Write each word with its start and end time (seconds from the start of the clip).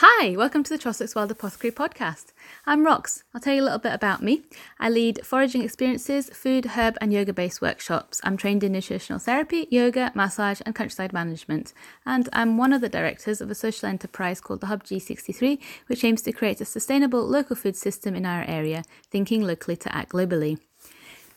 Hi, 0.00 0.36
welcome 0.36 0.62
to 0.62 0.68
the 0.68 0.78
Trossachs 0.78 1.16
Wild 1.16 1.30
Apothecary 1.30 1.70
podcast. 1.70 2.34
I'm 2.66 2.84
Rox. 2.84 3.22
I'll 3.32 3.40
tell 3.40 3.54
you 3.54 3.62
a 3.62 3.64
little 3.64 3.78
bit 3.78 3.94
about 3.94 4.22
me. 4.22 4.42
I 4.78 4.90
lead 4.90 5.24
foraging 5.24 5.62
experiences, 5.62 6.28
food, 6.28 6.66
herb, 6.76 6.98
and 7.00 7.14
yoga 7.14 7.32
based 7.32 7.62
workshops. 7.62 8.20
I'm 8.22 8.36
trained 8.36 8.62
in 8.62 8.72
nutritional 8.72 9.18
therapy, 9.18 9.66
yoga, 9.70 10.12
massage, 10.14 10.60
and 10.66 10.74
countryside 10.74 11.14
management. 11.14 11.72
And 12.04 12.28
I'm 12.34 12.58
one 12.58 12.74
of 12.74 12.82
the 12.82 12.90
directors 12.90 13.40
of 13.40 13.50
a 13.50 13.54
social 13.54 13.88
enterprise 13.88 14.38
called 14.38 14.60
the 14.60 14.66
Hub 14.66 14.84
G63, 14.84 15.58
which 15.86 16.04
aims 16.04 16.20
to 16.22 16.32
create 16.32 16.60
a 16.60 16.66
sustainable 16.66 17.26
local 17.26 17.56
food 17.56 17.74
system 17.74 18.14
in 18.14 18.26
our 18.26 18.44
area, 18.46 18.84
thinking 19.10 19.46
locally 19.46 19.78
to 19.78 19.96
act 19.96 20.12
globally. 20.12 20.58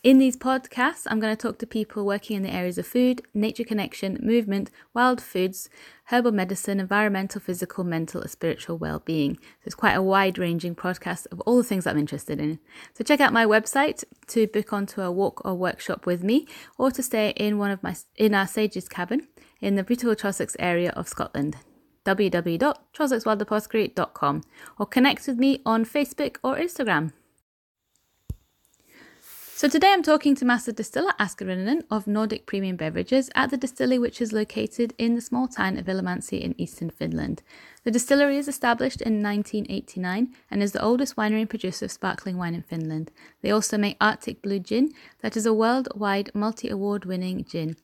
In 0.02 0.18
these 0.18 0.38
podcasts, 0.38 1.06
I'm 1.08 1.20
going 1.20 1.36
to 1.36 1.42
talk 1.42 1.60
to 1.60 1.68
people 1.68 2.06
working 2.06 2.38
in 2.38 2.44
the 2.44 2.54
areas 2.54 2.78
of 2.78 2.88
food, 2.88 3.22
nature 3.34 3.66
connection, 3.66 4.18
movement, 4.22 4.72
wild 4.94 5.22
foods, 5.22 5.70
herbal 6.06 6.32
medicine, 6.32 6.80
environmental, 6.80 7.42
physical, 7.42 7.84
mental, 7.84 8.22
and 8.22 8.32
spiritual 8.32 8.78
well 8.78 9.00
being. 9.00 9.36
So 9.36 9.42
it's 9.66 9.76
quite 9.76 9.96
a 9.96 10.02
wide 10.02 10.38
ranging 10.38 10.74
podcast 10.74 11.28
of 11.34 11.42
all 11.42 11.58
the 11.58 11.66
things 11.66 11.86
I'm 11.86 11.98
interested 11.98 12.40
in. 12.40 12.60
So 12.94 13.04
check 13.04 13.20
out 13.20 13.34
my 13.34 13.46
website 13.46 14.06
to 14.28 14.48
book 14.48 14.72
onto 14.72 15.02
a 15.02 15.12
walk 15.12 15.42
or 15.44 15.56
workshop 15.56 16.06
with 16.06 16.24
me 16.24 16.48
or 16.78 16.92
to 16.92 17.04
stay 17.04 17.32
in 17.32 17.58
one 17.58 17.72
of 17.72 17.84
my 17.84 17.94
in 18.16 18.34
our 18.34 18.48
Sages 18.48 18.88
cabin 18.88 19.28
in 19.60 19.76
the 19.76 19.84
beautiful 19.84 20.16
Trossachs 20.16 20.56
area 20.60 20.92
of 20.92 21.10
Scotland 21.10 21.58
www.trossachswildapothecary.com 22.06 24.44
or 24.80 24.86
connect 24.86 25.28
with 25.28 25.38
me 25.38 25.62
on 25.66 25.84
Facebook 25.84 26.38
or 26.42 26.56
Instagram. 26.56 27.12
So 29.60 29.68
today 29.68 29.92
I'm 29.92 30.04
talking 30.04 30.36
to 30.36 30.46
Master 30.46 30.72
Distiller 30.72 31.12
Asko 31.20 31.46
Ryynanen 31.46 31.84
of 31.92 32.08
Nordic 32.08 32.46
Premium 32.46 32.78
Beverages 32.78 33.30
at 33.36 33.50
the 33.50 33.58
distillery 33.58 34.00
which 34.00 34.22
is 34.22 34.32
located 34.32 34.94
in 34.98 35.16
the 35.16 35.22
small 35.22 35.50
town 35.50 35.78
of 35.78 35.86
Ilomantsi 35.86 36.40
in 36.40 36.56
eastern 36.58 36.90
Finland. 36.90 37.44
The 37.84 37.92
distillery 37.92 38.38
is 38.38 38.48
established 38.48 39.02
in 39.02 39.22
1989 39.22 40.34
and 40.50 40.64
is 40.64 40.72
the 40.72 40.82
oldest 40.82 41.18
winery 41.18 41.42
and 41.42 41.50
producer 41.50 41.84
of 41.84 41.92
sparkling 41.92 42.38
wine 42.38 42.56
in 42.56 42.62
Finland. 42.62 43.12
They 43.42 43.52
also 43.52 43.78
make 43.78 43.98
Arctic 44.00 44.42
Blue 44.42 44.60
Gin, 44.60 44.94
that 45.20 45.36
is 45.36 45.46
a 45.46 45.54
worldwide 45.54 46.32
multi-award 46.34 47.04
winning 47.04 47.44
gin 47.44 47.76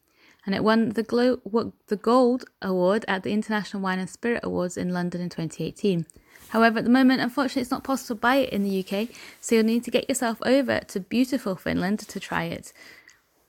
and 0.46 0.56
it 0.56 0.64
won 0.64 0.92
the, 0.92 1.04
Glo- 1.04 1.42
the 1.88 1.98
Gold 1.98 2.46
Award 2.62 3.04
at 3.10 3.24
the 3.24 3.34
International 3.34 3.84
Wine 3.84 4.00
and 4.00 4.10
Spirit 4.10 4.46
Awards 4.46 4.78
in 4.78 4.94
London 4.94 5.20
in 5.20 5.28
2018. 5.28 6.06
However, 6.50 6.80
at 6.80 6.86
the 6.86 6.92
moment, 6.92 7.22
unfortunately, 7.22 7.64
it's 7.64 7.72
not 7.72 7.84
possible 7.84 8.16
to 8.16 8.22
buy 8.22 8.36
it 8.38 8.50
in 8.50 8.64
the 8.64 8.80
UK, 8.80 9.10
so 9.42 9.56
you'll 9.56 9.66
need 9.66 9.84
to 9.84 9.92
get 9.92 10.08
yourself 10.08 10.38
over 10.46 10.80
to 10.80 11.00
beautiful 11.00 11.56
Finland 11.56 12.00
to 12.00 12.20
try 12.20 12.44
it. 12.46 12.72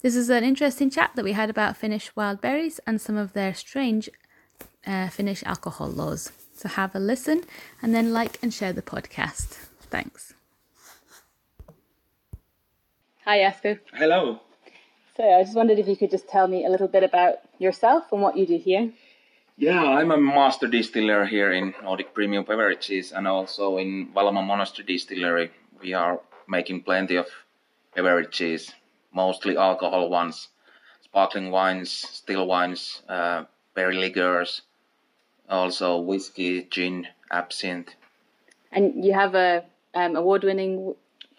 This 0.03 0.17
is 0.17 0.31
an 0.31 0.45
interesting 0.45 0.91
chat 0.91 1.13
that 1.15 1.25
we 1.25 1.33
had 1.33 1.51
about 1.51 1.77
Finnish 1.77 2.15
wild 2.15 2.41
berries 2.41 2.81
and 2.87 3.01
some 3.01 3.17
of 3.17 3.33
their 3.33 3.55
strange 3.55 4.09
uh, 4.87 5.09
Finnish 5.09 5.43
alcohol 5.45 5.89
laws. 5.89 6.33
So 6.55 6.69
have 6.69 6.95
a 6.95 6.99
listen 6.99 7.43
and 7.83 7.95
then 7.95 8.13
like 8.13 8.39
and 8.43 8.53
share 8.53 8.73
the 8.73 8.83
podcast. 8.83 9.59
Thanks. 9.91 10.35
Hi, 13.25 13.39
Asko. 13.39 13.81
Hello. 13.93 14.41
So 15.17 15.25
I 15.25 15.43
just 15.43 15.57
wondered 15.57 15.79
if 15.79 15.89
you 15.89 15.97
could 15.97 16.11
just 16.11 16.29
tell 16.29 16.47
me 16.47 16.65
a 16.65 16.69
little 16.69 16.89
bit 16.89 17.03
about 17.03 17.39
yourself 17.59 18.13
and 18.13 18.23
what 18.23 18.37
you 18.37 18.47
do 18.47 18.59
here. 18.59 18.93
Yeah, 19.59 19.83
I'm 19.83 20.11
a 20.11 20.19
master 20.19 20.67
distiller 20.67 21.25
here 21.25 21.51
in 21.51 21.75
Nordic 21.83 22.13
Premium 22.13 22.45
Beverages 22.45 23.13
and 23.13 23.27
also 23.27 23.79
in 23.79 24.09
Valamo 24.15 24.45
Monastery 24.45 24.85
Distillery. 24.85 25.51
We 25.81 25.95
are 25.95 26.21
making 26.47 26.83
plenty 26.83 27.17
of 27.17 27.27
beverages, 27.95 28.75
mostly 29.15 29.57
alcohol 29.57 30.11
ones, 30.11 30.49
sparkling 31.01 31.51
wines, 31.51 31.91
still 31.91 32.47
wines, 32.47 33.01
uh, 33.09 33.45
berry 33.75 33.97
liqueurs, 33.97 34.61
also 35.49 36.01
whiskey, 36.01 36.65
gin, 36.65 37.07
absinthe. 37.31 37.95
And 38.73 39.03
you 39.03 39.15
have 39.15 39.35
a 39.35 39.65
um, 39.95 40.17
award-winning 40.17 40.95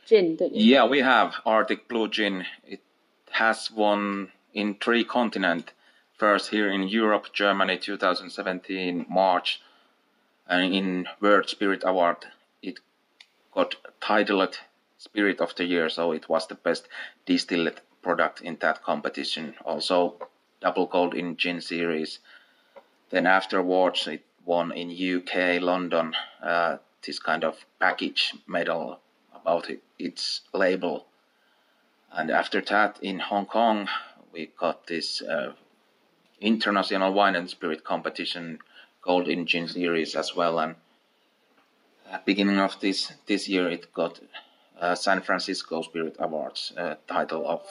gin, 0.08 0.38
don't 0.38 0.56
you? 0.56 0.74
Yeah, 0.74 0.88
we 0.88 1.02
have 1.02 1.36
Arctic 1.46 1.88
Blue 1.88 2.10
Gin. 2.10 2.46
It 2.66 2.82
has 3.30 3.70
won 3.70 4.32
in 4.56 4.74
three 4.74 5.04
continents 5.04 5.72
first 6.18 6.50
here 6.50 6.70
in 6.70 6.88
Europe, 6.88 7.32
Germany 7.32 7.78
2017 7.78 9.06
March, 9.08 9.62
and 10.48 10.74
in 10.74 11.08
World 11.20 11.48
Spirit 11.48 11.84
Award 11.86 12.26
it 12.62 12.80
got 13.54 13.76
titled 14.02 14.60
Spirit 14.98 15.40
of 15.40 15.54
the 15.56 15.66
Year, 15.66 15.90
so 15.90 16.12
it 16.12 16.28
was 16.28 16.48
the 16.48 16.56
best 16.56 16.88
distilled 17.26 17.82
product 18.02 18.42
in 18.42 18.58
that 18.62 18.84
competition. 18.84 19.54
Also 19.64 20.16
double 20.60 20.88
gold 20.88 21.14
in 21.14 21.38
gin 21.38 21.62
series. 21.62 22.20
Then 23.12 23.28
afterwards 23.28 24.08
it 24.08 24.26
won 24.44 24.72
in 24.72 24.90
UK, 24.90 25.62
London, 25.62 26.16
uh, 26.42 26.78
this 27.06 27.20
kind 27.20 27.44
of 27.44 27.64
package 27.80 28.34
medal 28.48 29.00
about 29.36 29.70
it, 29.70 29.84
its 30.00 30.42
label. 30.52 31.06
And 32.12 32.32
after 32.32 32.62
that 32.62 32.98
in 33.04 33.20
Hong 33.20 33.46
Kong 33.46 33.88
we 34.34 34.48
got 34.58 34.88
this 34.88 35.22
uh, 35.22 35.54
international 36.40 37.14
wine 37.14 37.36
and 37.36 37.50
spirit 37.50 37.84
competition 37.84 38.60
gold 39.02 39.28
in 39.28 39.46
gin 39.46 39.68
series 39.68 40.16
as 40.16 40.36
well. 40.36 40.60
And 40.60 40.76
at 42.12 42.26
beginning 42.26 42.60
of 42.60 42.80
this 42.80 43.14
this 43.26 43.48
year 43.48 43.70
it 43.70 43.94
got 43.94 44.20
uh, 44.80 44.96
San 44.96 45.22
Francisco 45.22 45.82
Spirit 45.82 46.16
Awards 46.20 46.74
uh, 46.78 46.96
title 47.08 47.48
of 47.48 47.62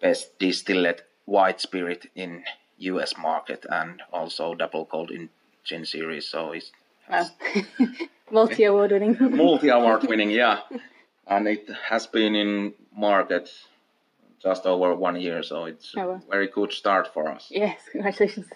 best 0.00 0.38
distilled 0.38 1.02
white 1.24 1.60
spirit 1.60 2.06
in 2.14 2.44
US 2.78 3.16
market 3.16 3.66
and 3.68 4.02
also 4.12 4.54
double 4.54 4.84
gold 4.84 5.10
in 5.10 5.28
gin 5.64 5.84
series. 5.84 6.26
So 6.26 6.52
it's 6.52 6.72
wow. 7.08 7.26
multi 8.30 8.64
award 8.64 8.92
winning. 8.92 9.16
Multi 9.20 9.68
award 9.68 10.04
winning 10.08 10.30
yeah. 10.30 10.60
And 11.26 11.46
it 11.46 11.68
has 11.88 12.06
been 12.06 12.34
in 12.34 12.74
market 12.96 13.50
just 14.42 14.66
over 14.66 14.94
one 14.94 15.20
year, 15.20 15.42
so 15.42 15.66
it's 15.66 15.94
oh, 15.96 16.08
well. 16.08 16.22
a 16.26 16.30
very 16.30 16.48
good 16.48 16.72
start 16.72 17.12
for 17.12 17.28
us. 17.28 17.48
Yes, 17.50 17.80
congratulations. 17.92 18.48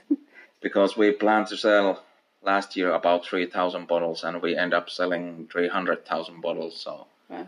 because 0.60 0.96
we 0.96 1.12
planned 1.12 1.46
to 1.48 1.56
sell 1.56 2.02
last 2.42 2.76
year 2.76 2.92
about 2.92 3.24
3,000 3.24 3.86
bottles 3.86 4.24
and 4.24 4.40
we 4.42 4.56
end 4.56 4.74
up 4.74 4.90
selling 4.90 5.48
300,000 5.50 6.40
bottles. 6.40 6.80
So 6.80 7.06
wow. 7.28 7.46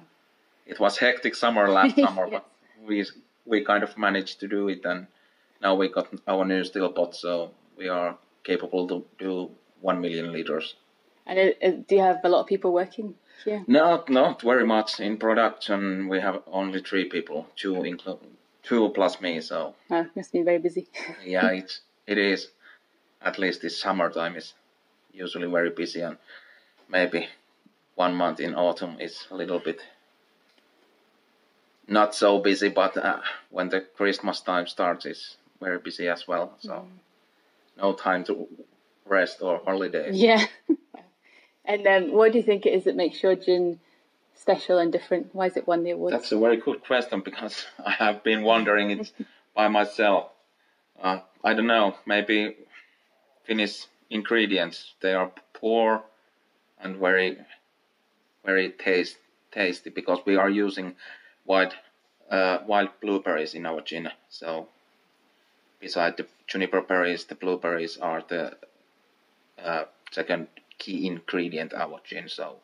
it 0.66 0.80
was 0.80 0.98
hectic 0.98 1.34
summer 1.34 1.68
last 1.68 1.96
summer, 2.04 2.28
yes. 2.30 2.42
but 2.42 2.86
we 2.86 3.06
we 3.44 3.64
kind 3.64 3.84
of 3.84 3.96
managed 3.96 4.40
to 4.40 4.48
do 4.48 4.68
it 4.68 4.84
and 4.84 5.06
now 5.62 5.74
we 5.74 5.88
got 5.88 6.08
our 6.26 6.44
new 6.44 6.64
steel 6.64 6.90
pot, 6.90 7.14
so 7.14 7.50
we 7.78 7.88
are 7.88 8.16
capable 8.44 8.86
to 8.88 9.04
do 9.18 9.50
1 9.80 10.00
million 10.00 10.32
liters. 10.32 10.74
And 11.26 11.38
uh, 11.38 11.66
uh, 11.66 11.70
do 11.88 11.96
you 11.96 12.02
have 12.02 12.20
a 12.24 12.28
lot 12.28 12.40
of 12.40 12.46
people 12.46 12.72
working 12.72 13.14
yeah. 13.44 13.62
Not 13.66 14.08
not 14.08 14.42
very 14.42 14.66
much 14.66 15.00
in 15.00 15.16
production. 15.18 16.08
We 16.08 16.20
have 16.20 16.42
only 16.46 16.80
three 16.80 17.04
people, 17.04 17.46
two 17.56 17.84
include 17.84 18.18
two 18.62 18.90
plus 18.90 19.20
me. 19.20 19.40
So. 19.40 19.74
Oh, 19.90 20.06
must 20.14 20.32
be 20.32 20.42
very 20.42 20.58
busy. 20.58 20.86
yeah, 21.24 21.50
it's 21.50 21.80
it 22.06 22.18
is. 22.18 22.48
At 23.22 23.38
least 23.38 23.62
this 23.62 23.78
summertime 23.78 24.36
is 24.36 24.54
usually 25.12 25.50
very 25.50 25.70
busy, 25.70 26.00
and 26.00 26.16
maybe 26.88 27.28
one 27.94 28.14
month 28.14 28.40
in 28.40 28.54
autumn 28.54 29.00
is 29.00 29.26
a 29.30 29.36
little 29.36 29.58
bit 29.58 29.80
not 31.88 32.14
so 32.14 32.38
busy. 32.38 32.68
But 32.68 32.96
uh, 32.96 33.20
when 33.50 33.68
the 33.68 33.80
Christmas 33.80 34.40
time 34.40 34.66
starts, 34.66 35.06
it's 35.06 35.36
very 35.60 35.78
busy 35.78 36.08
as 36.08 36.28
well. 36.28 36.52
So 36.60 36.70
mm. 36.70 36.86
no 37.78 37.92
time 37.92 38.24
to 38.24 38.46
rest 39.04 39.42
or 39.42 39.60
holidays. 39.64 40.16
Yeah. 40.16 40.44
And 41.66 41.86
um, 41.86 42.12
what 42.12 42.32
do 42.32 42.38
you 42.38 42.44
think 42.44 42.64
it 42.64 42.72
is 42.72 42.84
that 42.84 42.96
makes 42.96 43.22
your 43.22 43.34
gin 43.34 43.80
special 44.34 44.78
and 44.78 44.92
different? 44.92 45.34
Why 45.34 45.46
is 45.46 45.56
it 45.56 45.66
won 45.66 45.82
the 45.82 45.90
award? 45.90 46.12
That's 46.12 46.32
a 46.32 46.38
very 46.38 46.58
good 46.58 46.82
question 46.84 47.20
because 47.20 47.66
I 47.84 47.90
have 47.90 48.22
been 48.22 48.42
wondering 48.42 48.90
it 48.90 49.12
by 49.54 49.68
myself. 49.68 50.30
Uh, 51.00 51.20
I 51.42 51.54
don't 51.54 51.66
know, 51.66 51.96
maybe 52.06 52.56
Finnish 53.44 53.86
ingredients. 54.10 54.94
They 55.00 55.14
are 55.14 55.32
poor 55.52 56.04
and 56.80 56.96
very, 56.96 57.38
very 58.44 58.70
taste, 58.70 59.16
tasty 59.52 59.90
because 59.90 60.20
we 60.24 60.36
are 60.36 60.48
using 60.48 60.94
wild, 61.44 61.74
uh, 62.30 62.58
wild 62.66 62.90
blueberries 63.00 63.54
in 63.54 63.66
our 63.66 63.80
gin. 63.80 64.08
So, 64.28 64.68
beside 65.80 66.16
the 66.16 66.26
juniper 66.46 66.80
berries, 66.80 67.24
the 67.24 67.34
blueberries 67.34 67.96
are 67.98 68.22
the 68.26 68.56
uh, 69.62 69.84
second 70.12 70.48
key 70.78 71.06
ingredient 71.06 71.74
our 71.74 72.00
gin. 72.04 72.28
So 72.28 72.56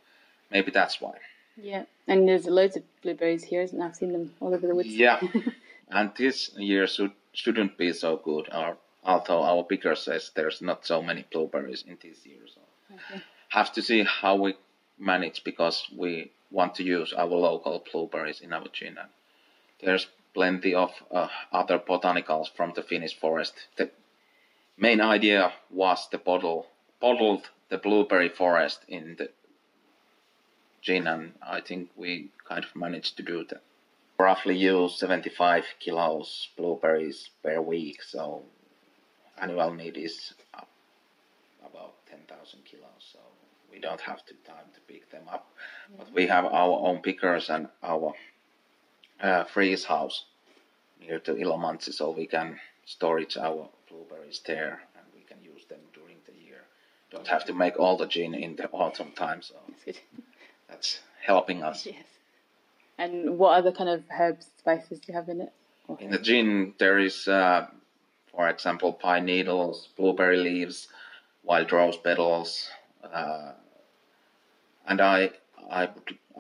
maybe 0.51 0.71
that's 0.71 1.01
why. 1.01 1.15
Yeah, 1.57 1.85
and 2.09 2.27
there's 2.27 2.47
loads 2.47 2.77
of 2.77 2.83
blueberries 3.03 3.45
here, 3.45 3.61
and? 3.61 3.83
I've 3.83 3.97
seen 3.97 4.13
them 4.13 4.35
all 4.41 4.55
over 4.55 4.67
the 4.67 4.75
woods. 4.75 4.89
Yeah, 4.89 5.21
and 5.91 6.11
this 6.17 6.51
year 6.57 6.87
should 6.87 7.13
shouldn't 7.33 7.77
be 7.77 7.93
so 7.93 8.17
good. 8.17 8.49
Our, 8.51 8.77
although 9.05 9.43
our 9.43 9.63
picker 9.63 9.95
says 9.95 10.31
there's 10.35 10.63
not 10.63 10.87
so 10.87 11.03
many 11.03 11.27
blueberries 11.31 11.85
in 11.87 11.99
this 12.03 12.25
year, 12.25 12.41
so 12.47 12.61
okay. 12.95 13.23
have 13.51 13.73
to 13.75 13.83
see 13.83 14.03
how 14.03 14.37
we 14.37 14.55
manage 14.99 15.45
because 15.45 15.89
we 15.95 16.31
want 16.51 16.75
to 16.77 16.85
use 16.85 17.13
our 17.13 17.27
local 17.27 17.85
blueberries 17.91 18.41
in 18.41 18.53
our 18.53 18.69
gin. 18.73 18.97
And 18.99 19.09
there's 19.83 20.07
plenty 20.35 20.75
of 20.75 20.93
uh, 21.11 21.29
other 21.53 21.79
botanicals 21.79 22.47
from 22.55 22.73
the 22.75 22.83
Finnish 22.83 23.19
forest. 23.19 23.55
The 23.77 23.91
main 24.79 25.01
idea 25.01 25.53
was 25.71 26.09
the 26.11 26.19
bottle 26.19 26.67
bottled 27.03 27.51
the 27.69 27.77
blueberry 27.77 28.31
forest 28.31 28.81
in 28.89 29.17
the 29.17 29.29
gin, 30.81 31.07
and 31.07 31.33
I 31.43 31.61
think 31.61 31.91
we 31.97 32.31
kind 32.49 32.65
of 32.65 32.75
managed 32.75 33.17
to 33.19 33.23
do 33.23 33.45
that. 33.51 33.63
Roughly 34.19 34.57
use 34.57 34.99
75 34.99 35.65
kilos 35.81 36.49
blueberries 36.57 37.31
per 37.43 37.61
week, 37.61 38.03
so 38.03 38.45
annual 39.39 39.75
need 39.75 39.97
is 39.97 40.33
about 41.61 41.95
10,000 42.09 42.65
kilos. 42.65 43.13
So 43.13 43.19
we 43.71 43.81
don't 43.81 44.01
have 44.01 44.25
to 44.27 44.35
time 44.47 44.69
to 44.75 44.81
pick 44.83 45.11
them 45.11 45.23
up, 45.31 45.47
but 45.99 46.13
we 46.13 46.27
have 46.29 46.45
our 46.45 46.87
own 46.87 47.01
pickers 47.01 47.51
and 47.51 47.69
our 47.83 48.15
uh, 49.21 49.45
freeze 49.45 49.85
house 49.85 50.25
near 51.01 51.19
to 51.21 51.35
Ilomantsi, 51.35 51.93
so 51.93 52.11
we 52.11 52.27
can 52.27 52.61
storage 52.85 53.37
our 53.37 53.69
blueberries 53.89 54.41
there 54.47 54.83
and 54.97 55.05
we 55.15 55.23
can 55.23 55.39
use 55.43 55.65
them 55.67 55.81
during 55.95 56.17
the 56.27 56.33
year. 56.45 56.63
Don't 57.13 57.29
have 57.29 57.45
to 57.45 57.53
make 57.53 57.79
all 57.79 57.97
the 57.97 58.07
gin 58.07 58.35
in 58.35 58.57
the 58.57 58.69
autumn 58.73 59.13
time, 59.13 59.43
so 59.43 59.55
That's 59.69 59.85
good. 59.85 59.99
that's 60.69 61.01
helping 61.25 61.63
us. 61.63 61.87
Yes. 61.87 62.05
And 62.99 63.39
what 63.39 63.59
other 63.59 63.73
kind 63.73 63.91
of 63.91 64.05
herbs, 64.19 64.47
spices 64.59 64.99
do 65.01 65.13
you 65.13 65.15
have 65.19 65.29
in 65.29 65.41
it? 65.43 65.53
Or 65.89 65.99
In 66.01 66.11
the 66.11 66.19
gin, 66.19 66.75
there 66.79 66.99
is, 66.99 67.29
uh, 67.29 67.67
for 68.31 68.49
example, 68.49 68.93
pine 68.93 69.25
needles, 69.27 69.89
blueberry 69.97 70.39
leaves, 70.39 70.89
wild 71.43 71.71
rose 71.73 71.97
petals, 71.97 72.69
uh, 73.13 73.53
and 74.87 75.01
I, 75.01 75.31
I, 75.71 75.89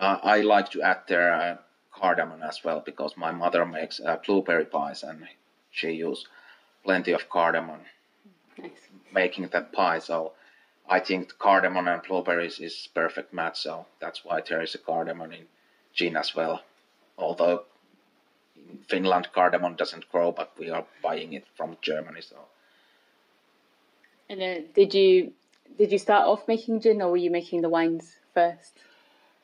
I 0.01 0.15
I 0.37 0.41
like 0.41 0.71
to 0.71 0.83
add 0.83 1.01
there 1.07 1.33
uh, 1.35 1.57
cardamom 1.93 2.43
as 2.43 2.65
well 2.65 2.81
because 2.85 3.17
my 3.17 3.31
mother 3.33 3.65
makes 3.67 4.01
uh, 4.01 4.17
blueberry 4.25 4.65
pies 4.65 5.03
and 5.03 5.27
she 5.71 5.91
uses 5.93 6.27
plenty 6.85 7.13
of 7.13 7.29
cardamom 7.29 7.81
Nice. 8.59 8.71
making 9.13 9.49
that 9.49 9.73
pie. 9.73 9.99
So 9.99 10.33
I 10.88 11.00
think 11.00 11.38
cardamom 11.38 11.88
and 11.88 12.02
blueberries 12.02 12.61
is 12.61 12.88
perfect 12.94 13.32
match. 13.32 13.61
So 13.61 13.87
that's 14.00 14.25
why 14.25 14.40
there 14.40 14.62
is 14.62 14.75
a 14.75 14.79
cardamom 14.79 15.32
in 15.32 15.46
gin 15.94 16.17
as 16.17 16.34
well. 16.34 16.62
Although 17.19 17.64
in 18.56 18.79
Finland 18.88 19.29
cardamom 19.32 19.75
doesn't 19.76 20.11
grow, 20.11 20.32
but 20.32 20.52
we 20.58 20.70
are 20.70 20.84
buying 21.02 21.32
it 21.32 21.46
from 21.56 21.76
Germany. 21.81 22.20
So 22.20 22.37
And 24.29 24.43
uh, 24.43 24.61
did 24.75 24.94
you 24.94 25.32
did 25.79 25.93
you 25.93 25.99
start 25.99 26.26
off 26.26 26.49
making 26.49 26.81
gin, 26.81 27.02
or 27.02 27.11
were 27.11 27.17
you 27.17 27.31
making 27.31 27.62
the 27.62 27.69
wines 27.69 28.17
first? 28.35 28.78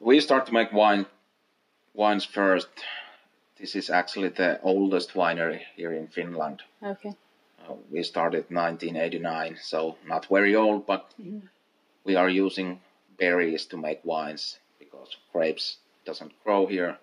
we 0.00 0.20
start 0.20 0.46
to 0.46 0.52
make 0.52 0.72
wine 0.72 1.06
wines 1.94 2.24
first. 2.24 2.68
This 3.58 3.74
is 3.74 3.90
actually 3.90 4.28
the 4.28 4.60
oldest 4.62 5.14
winery 5.14 5.60
here 5.76 5.92
in 5.92 6.06
Finland. 6.06 6.62
Okay. 6.82 7.14
Uh, 7.68 7.74
we 7.90 8.02
started 8.02 8.44
1989, 8.50 9.58
so 9.60 9.96
not 10.06 10.26
very 10.26 10.54
old, 10.54 10.86
but 10.86 11.12
we 12.04 12.16
are 12.16 12.28
using 12.28 12.80
berries 13.18 13.66
to 13.66 13.76
make 13.76 14.00
wines 14.04 14.58
because 14.78 15.16
grapes 15.32 15.78
doesn't 16.04 16.32
grow 16.44 16.66
here. 16.66 16.96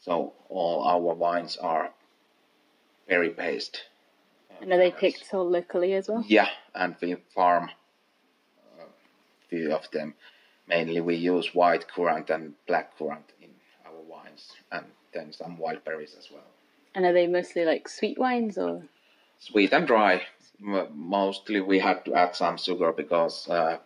So 0.00 0.32
all 0.48 0.84
our 0.84 1.14
wines 1.14 1.56
are 1.56 1.90
berry 3.08 3.30
based. 3.30 3.82
And 4.60 4.72
are 4.72 4.78
they 4.78 4.90
picked 4.90 5.26
so 5.28 5.42
locally 5.42 5.94
as 5.94 6.08
well? 6.08 6.24
Yeah, 6.26 6.48
and 6.74 6.94
we 7.00 7.16
farm 7.34 7.70
a 8.78 8.84
few 9.48 9.72
of 9.72 9.90
them. 9.90 10.14
Mainly 10.68 11.00
we 11.00 11.14
use 11.14 11.54
white 11.54 11.88
currant 11.88 12.30
and 12.30 12.54
black 12.66 12.96
currant 12.98 13.32
in 13.40 13.50
our 13.86 14.00
wines, 14.06 14.52
and 14.70 14.84
then 15.12 15.32
some 15.32 15.58
wild 15.58 15.84
berries 15.84 16.14
as 16.18 16.30
well. 16.30 16.42
And 16.94 17.04
are 17.06 17.12
they 17.12 17.26
mostly 17.26 17.64
like 17.64 17.88
sweet 17.88 18.18
wines, 18.18 18.58
or 18.58 18.82
sweet 19.38 19.72
and 19.72 19.86
dry. 19.86 20.22
Mostly 20.60 21.60
we 21.60 21.78
had 21.78 22.04
to 22.04 22.14
add 22.14 22.34
some 22.34 22.56
sugar 22.58 22.92
because 22.92 23.48
uh, 23.48 23.78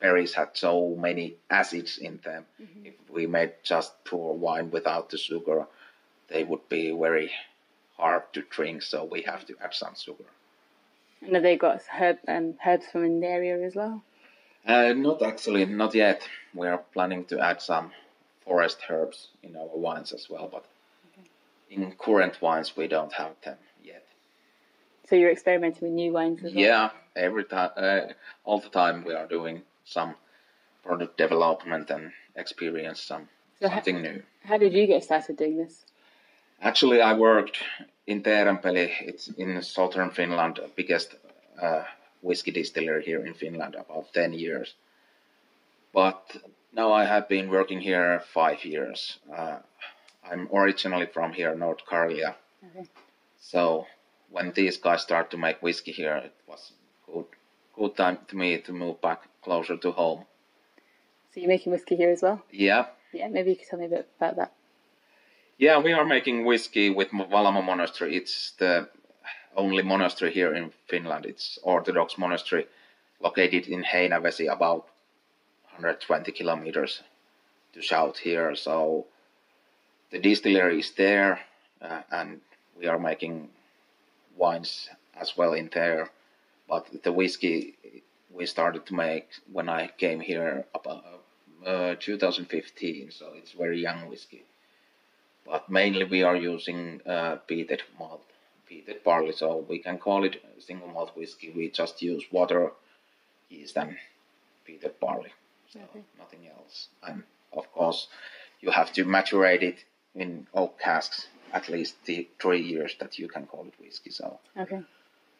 berries 0.00 0.34
had 0.34 0.50
so 0.54 0.94
many 0.96 1.36
acids 1.48 1.98
in 1.98 2.18
them. 2.24 2.44
If 2.84 2.94
we 3.10 3.26
made 3.26 3.52
just 3.62 3.92
pure 4.04 4.32
wine 4.32 4.70
without 4.70 5.10
the 5.10 5.18
sugar, 5.18 5.66
they 6.28 6.42
would 6.44 6.68
be 6.68 6.90
very 6.90 7.30
hard 7.96 8.22
to 8.32 8.42
drink. 8.42 8.82
So 8.82 9.04
we 9.04 9.22
have 9.22 9.46
to 9.46 9.54
add 9.62 9.74
some 9.74 9.94
sugar. 9.94 10.24
and 11.22 11.34
have 11.34 11.42
they 11.42 11.56
got 11.56 11.82
herb 11.98 12.18
um, 12.28 12.54
herbs 12.64 12.86
from 12.90 13.04
in 13.04 13.20
the 13.20 13.26
area 13.26 13.58
as 13.64 13.74
well? 13.74 14.02
Uh, 14.66 14.92
not 14.92 15.22
actually, 15.22 15.64
not 15.64 15.94
yet. 15.94 16.28
We 16.52 16.66
are 16.66 16.82
planning 16.92 17.24
to 17.26 17.38
add 17.40 17.62
some 17.62 17.92
forest 18.44 18.78
herbs 18.88 19.28
in 19.42 19.56
our 19.56 19.76
wines 19.76 20.12
as 20.12 20.28
well, 20.28 20.48
but 20.50 20.64
in 21.70 21.92
current 21.92 22.40
wines 22.42 22.76
we 22.76 22.88
don't 22.88 23.12
have 23.12 23.32
them. 23.44 23.58
So 25.08 25.14
you're 25.14 25.30
experimenting 25.30 25.88
with 25.88 25.92
new 25.92 26.12
wines 26.12 26.44
as 26.44 26.52
well. 26.52 26.64
Yeah, 26.64 26.90
every 27.14 27.44
time, 27.44 27.70
uh, 27.76 28.00
all 28.44 28.60
the 28.60 28.68
time 28.68 29.04
we 29.04 29.14
are 29.14 29.26
doing 29.26 29.62
some 29.84 30.14
product 30.82 31.16
development 31.16 31.90
and 31.90 32.12
experience 32.34 33.00
some 33.00 33.28
So 33.60 33.68
something 33.68 34.02
new. 34.02 34.22
How 34.44 34.58
did 34.58 34.72
you 34.72 34.86
get 34.86 35.04
started 35.04 35.36
doing 35.36 35.56
this? 35.58 35.86
Actually, 36.60 37.00
I 37.00 37.12
worked 37.14 37.62
in 38.06 38.22
Teerenpeli. 38.22 38.90
It's 39.00 39.28
in 39.28 39.62
southern 39.62 40.10
Finland, 40.10 40.60
biggest 40.74 41.14
uh, 41.60 41.84
whiskey 42.22 42.50
distillery 42.50 43.04
here 43.04 43.24
in 43.24 43.34
Finland, 43.34 43.74
about 43.74 44.12
ten 44.12 44.32
years. 44.32 44.74
But 45.92 46.36
now 46.72 46.92
I 46.92 47.04
have 47.04 47.28
been 47.28 47.48
working 47.48 47.80
here 47.80 48.22
five 48.34 48.64
years. 48.64 49.18
Uh, 49.36 49.58
I'm 50.30 50.48
originally 50.52 51.06
from 51.06 51.32
here, 51.32 51.54
North 51.54 51.84
Karelia. 51.86 52.34
Okay. 52.64 52.88
So 53.38 53.86
when 54.30 54.52
these 54.52 54.76
guys 54.76 55.02
start 55.02 55.30
to 55.30 55.36
make 55.38 55.62
whiskey 55.62 55.92
here, 55.92 56.16
it 56.16 56.34
was 56.46 56.72
good, 57.06 57.26
good 57.74 57.96
time 57.96 58.18
to 58.28 58.36
me 58.36 58.58
to 58.58 58.72
move 58.72 59.00
back 59.00 59.22
closer 59.42 59.76
to 59.76 59.90
home. 59.92 60.24
So 61.32 61.40
you're 61.40 61.48
making 61.48 61.72
whiskey 61.72 61.96
here 61.96 62.10
as 62.10 62.22
well? 62.22 62.42
Yeah, 62.50 62.86
Yeah, 63.12 63.28
maybe 63.28 63.50
you 63.50 63.56
could 63.56 63.68
tell 63.68 63.78
me 63.78 63.86
a 63.86 63.88
bit 63.88 64.08
about 64.18 64.36
that. 64.36 64.52
yeah, 65.58 65.78
we 65.78 65.92
are 65.92 66.04
making 66.04 66.44
whiskey 66.44 66.90
with 66.90 67.10
Valamo 67.10 67.62
Monastery. 67.64 68.16
It's 68.16 68.52
the 68.58 68.88
only 69.56 69.82
monastery 69.82 70.32
here 70.32 70.54
in 70.54 70.72
Finland. 70.88 71.24
It's 71.26 71.58
Orthodox 71.62 72.18
monastery 72.18 72.66
located 73.20 73.66
in 73.68 73.82
Heinävesi, 73.84 74.52
about 74.52 74.86
120 75.64 76.32
kilometers 76.32 77.02
to 77.72 77.82
south 77.82 78.18
here. 78.18 78.54
So 78.54 79.06
the 80.10 80.18
distillery 80.18 80.80
is 80.80 80.90
there, 80.92 81.40
uh, 81.80 82.02
and 82.10 82.40
we 82.78 82.86
are 82.86 82.98
making 82.98 83.48
wines 84.36 84.88
as 85.14 85.36
well 85.36 85.52
in 85.54 85.70
there. 85.72 86.10
But 86.68 87.02
the 87.02 87.12
whiskey 87.12 87.74
we 88.30 88.46
started 88.46 88.86
to 88.86 88.94
make 88.94 89.28
when 89.52 89.68
I 89.68 89.88
came 89.98 90.20
here 90.20 90.66
about 90.74 91.04
uh, 91.64 91.94
2015, 91.98 93.10
so 93.10 93.32
it's 93.36 93.52
very 93.52 93.80
young 93.80 94.08
whiskey. 94.08 94.44
But 95.46 95.68
mainly 95.70 96.04
we 96.04 96.22
are 96.22 96.36
using 96.36 97.00
uh, 97.06 97.38
peated 97.48 97.82
malt, 97.98 98.24
peated 98.70 99.02
barley, 99.04 99.32
so 99.32 99.64
we 99.68 99.78
can 99.78 99.98
call 99.98 100.24
it 100.24 100.42
single 100.58 100.88
malt 100.88 101.16
whiskey. 101.16 101.50
We 101.50 101.70
just 101.70 102.02
use 102.02 102.24
water, 102.30 102.72
yeast, 103.48 103.76
and 103.78 103.96
peated 104.66 104.98
barley, 105.00 105.32
so 105.72 105.80
Okay. 105.80 106.04
nothing 106.18 106.48
else. 106.48 106.88
And 107.02 107.24
of 107.52 107.72
course, 107.72 108.08
you 108.60 108.70
have 108.72 108.92
to 108.94 109.04
maturate 109.04 109.62
it 109.62 109.84
in 110.14 110.46
oak 110.54 110.78
casks 110.78 111.28
at 111.52 111.68
least 111.68 112.04
the 112.04 112.28
three 112.40 112.60
years 112.62 112.96
that 113.00 113.18
you 113.18 113.28
can 113.28 113.46
call 113.46 113.66
it 113.66 113.74
whiskey. 113.80 114.10
So 114.10 114.38
Okay. 114.56 114.82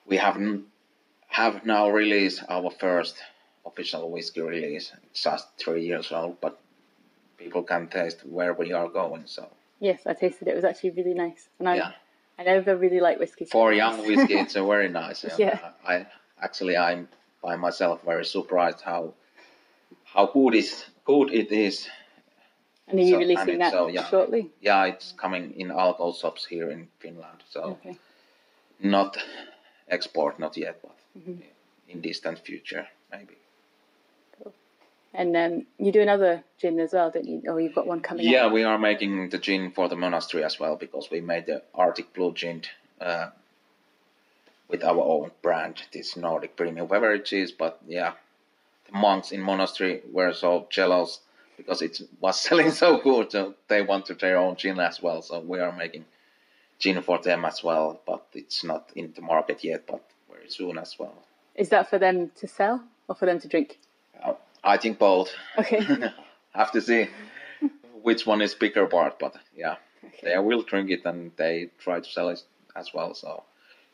we 0.07 0.17
have 0.17 0.39
have 1.29 1.67
now 1.67 1.91
released 1.91 2.43
our 2.49 2.71
first 2.71 3.17
official 3.65 4.11
whiskey 4.11 4.41
release. 4.41 4.93
It's 5.11 5.23
just 5.23 5.49
three 5.59 5.85
years 5.85 6.13
old, 6.13 6.41
but 6.41 6.59
people 7.37 7.63
can 7.63 7.89
taste 7.89 8.25
where 8.25 8.55
we 8.55 8.73
are 8.73 8.89
going. 8.89 9.27
So 9.27 9.49
Yes, 9.81 10.07
I 10.07 10.15
tasted 10.15 10.49
it. 10.49 10.53
It 10.53 10.55
was 10.55 10.65
actually 10.65 10.91
really 10.91 11.15
nice. 11.15 11.49
And 11.59 11.69
I 11.69 11.77
yeah, 11.77 11.93
I 12.39 12.45
never 12.45 12.77
really 12.77 13.01
like 13.01 13.19
whiskey. 13.19 13.45
for 13.45 13.73
young 13.73 14.07
whiskey, 14.07 14.35
it's 14.39 14.57
a 14.57 14.65
very 14.65 14.89
nice. 14.89 15.25
and 15.31 15.39
Yeah. 15.39 15.59
I 15.87 16.07
actually 16.41 16.77
I'm 16.77 17.09
by 17.43 17.57
myself 17.57 18.03
very 18.05 18.25
surprised 18.25 18.81
how 18.81 19.15
how 20.05 20.27
good 20.27 20.55
is 20.55 20.85
good 21.05 21.33
it 21.33 21.53
is. 21.53 21.89
And 22.89 22.99
are 22.99 23.03
you 23.03 23.11
so- 23.13 23.19
releasing 23.19 23.59
that 23.59 23.73
so 23.73 23.89
young. 23.89 24.05
shortly? 24.11 24.51
Yeah, 24.61 24.85
it's 24.85 25.13
coming 25.13 25.55
in 25.59 25.71
alcohol 25.71 26.13
shops 26.15 26.45
here 26.47 26.71
in 26.71 26.89
Finland. 27.01 27.43
So 27.51 27.61
Okay. 27.63 27.97
not 28.81 29.17
export, 29.89 30.39
not 30.39 30.57
yet, 30.57 30.81
but 30.83 30.93
Mm-hmm. 31.19 31.41
in 31.89 32.01
distant 32.01 32.39
future 32.39 32.87
maybe. 33.11 33.35
And 35.15 35.35
um, 35.35 35.67
you 35.79 35.93
do 35.93 36.03
another 36.03 36.45
gin 36.59 36.79
as 36.79 36.93
well, 36.93 37.11
don't 37.11 37.25
you? 37.27 37.43
Or 37.49 37.59
you've 37.59 37.75
got 37.75 37.87
one 37.87 38.01
coming 38.01 38.27
Yeah, 38.29 38.47
out. 38.47 38.53
we 38.53 38.65
are 38.65 38.77
making 38.79 39.31
the 39.31 39.39
gin 39.39 39.71
for 39.71 39.89
the 39.89 39.97
monastery 39.97 40.45
as 40.45 40.61
well 40.61 40.77
because 40.77 41.11
we 41.11 41.23
made 41.23 41.47
the 41.47 41.63
Arctic 41.75 42.13
Blue 42.13 42.35
gin 42.35 42.63
uh, 43.01 43.31
with 44.69 44.85
our 44.85 45.01
own 45.01 45.31
brand, 45.41 45.83
this 45.93 46.17
Nordic 46.19 46.55
premium 46.57 46.87
beverages. 46.87 47.51
But 47.51 47.79
yeah, 47.87 48.13
the 48.91 48.99
monks 48.99 49.33
in 49.33 49.41
monastery 49.41 50.03
were 50.13 50.35
so 50.35 50.67
jealous 50.69 51.21
because 51.57 51.83
it 51.83 52.01
was 52.21 52.41
selling 52.47 52.71
so 52.71 52.99
good, 52.99 53.33
so 53.33 53.55
they 53.69 53.83
wanted 53.83 54.19
their 54.21 54.39
own 54.39 54.57
gin 54.57 54.79
as 54.81 55.03
well. 55.03 55.23
So 55.23 55.41
we 55.41 55.61
are 55.61 55.73
making 55.73 56.05
gin 56.79 57.03
for 57.03 57.19
them 57.19 57.45
as 57.45 57.63
well, 57.65 58.01
but 58.07 58.27
it's 58.35 58.65
not 58.65 58.91
in 58.95 59.13
the 59.15 59.23
market 59.23 59.65
yet, 59.65 59.87
but 59.87 60.03
very 60.31 60.49
soon 60.49 60.79
as 60.79 60.99
well. 60.99 61.15
Is 61.55 61.71
that 61.71 61.89
for 61.89 61.99
them 61.99 62.31
to 62.37 62.47
sell? 62.47 62.83
or 63.09 63.15
for 63.15 63.27
them 63.27 63.41
to 63.41 63.49
drink? 63.49 63.79
Uh, 64.23 64.35
I 64.65 64.77
think 64.77 64.99
both. 64.99 65.31
Okay. 65.59 65.81
Have 66.55 66.73
to 66.73 66.81
see 66.81 67.09
which 68.03 68.27
one 68.27 68.41
is 68.43 68.55
bigger 68.55 68.87
part, 68.87 69.19
but 69.19 69.37
yeah, 69.55 69.77
Okay. 70.05 70.33
they 70.33 70.39
will 70.39 70.63
drink 70.63 70.91
it 70.91 71.05
and 71.05 71.33
they 71.37 71.71
try 71.79 72.01
to 72.01 72.11
sell 72.11 72.29
it 72.31 72.43
as 72.75 72.93
well. 72.95 73.15
So 73.15 73.43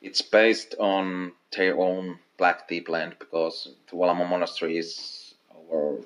it's 0.01 0.23
based 0.23 0.75
on 0.79 1.33
their 1.57 1.77
own 1.79 2.19
black 2.39 2.69
tea 2.69 2.81
blend 2.81 3.17
because 3.19 3.69
Tuolama 3.91 4.29
Monastery 4.29 4.79
is 4.79 5.35
over, 5.71 5.99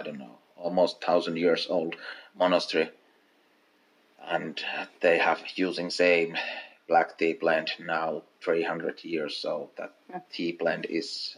I 0.00 0.02
don't 0.02 0.18
know, 0.18 0.38
almost 0.56 1.02
thousand 1.02 1.36
years 1.36 1.66
old 1.68 1.94
monastery, 2.34 2.88
and 4.26 4.58
they 5.00 5.18
have 5.18 5.42
using 5.56 5.90
same 5.90 6.38
black 6.88 7.18
tea 7.18 7.34
blend 7.34 7.70
now 7.78 8.22
300 8.40 9.04
years. 9.04 9.36
So 9.36 9.70
that 9.76 9.92
Yeah. 10.08 10.20
tea 10.32 10.52
blend 10.52 10.86
is 10.86 11.36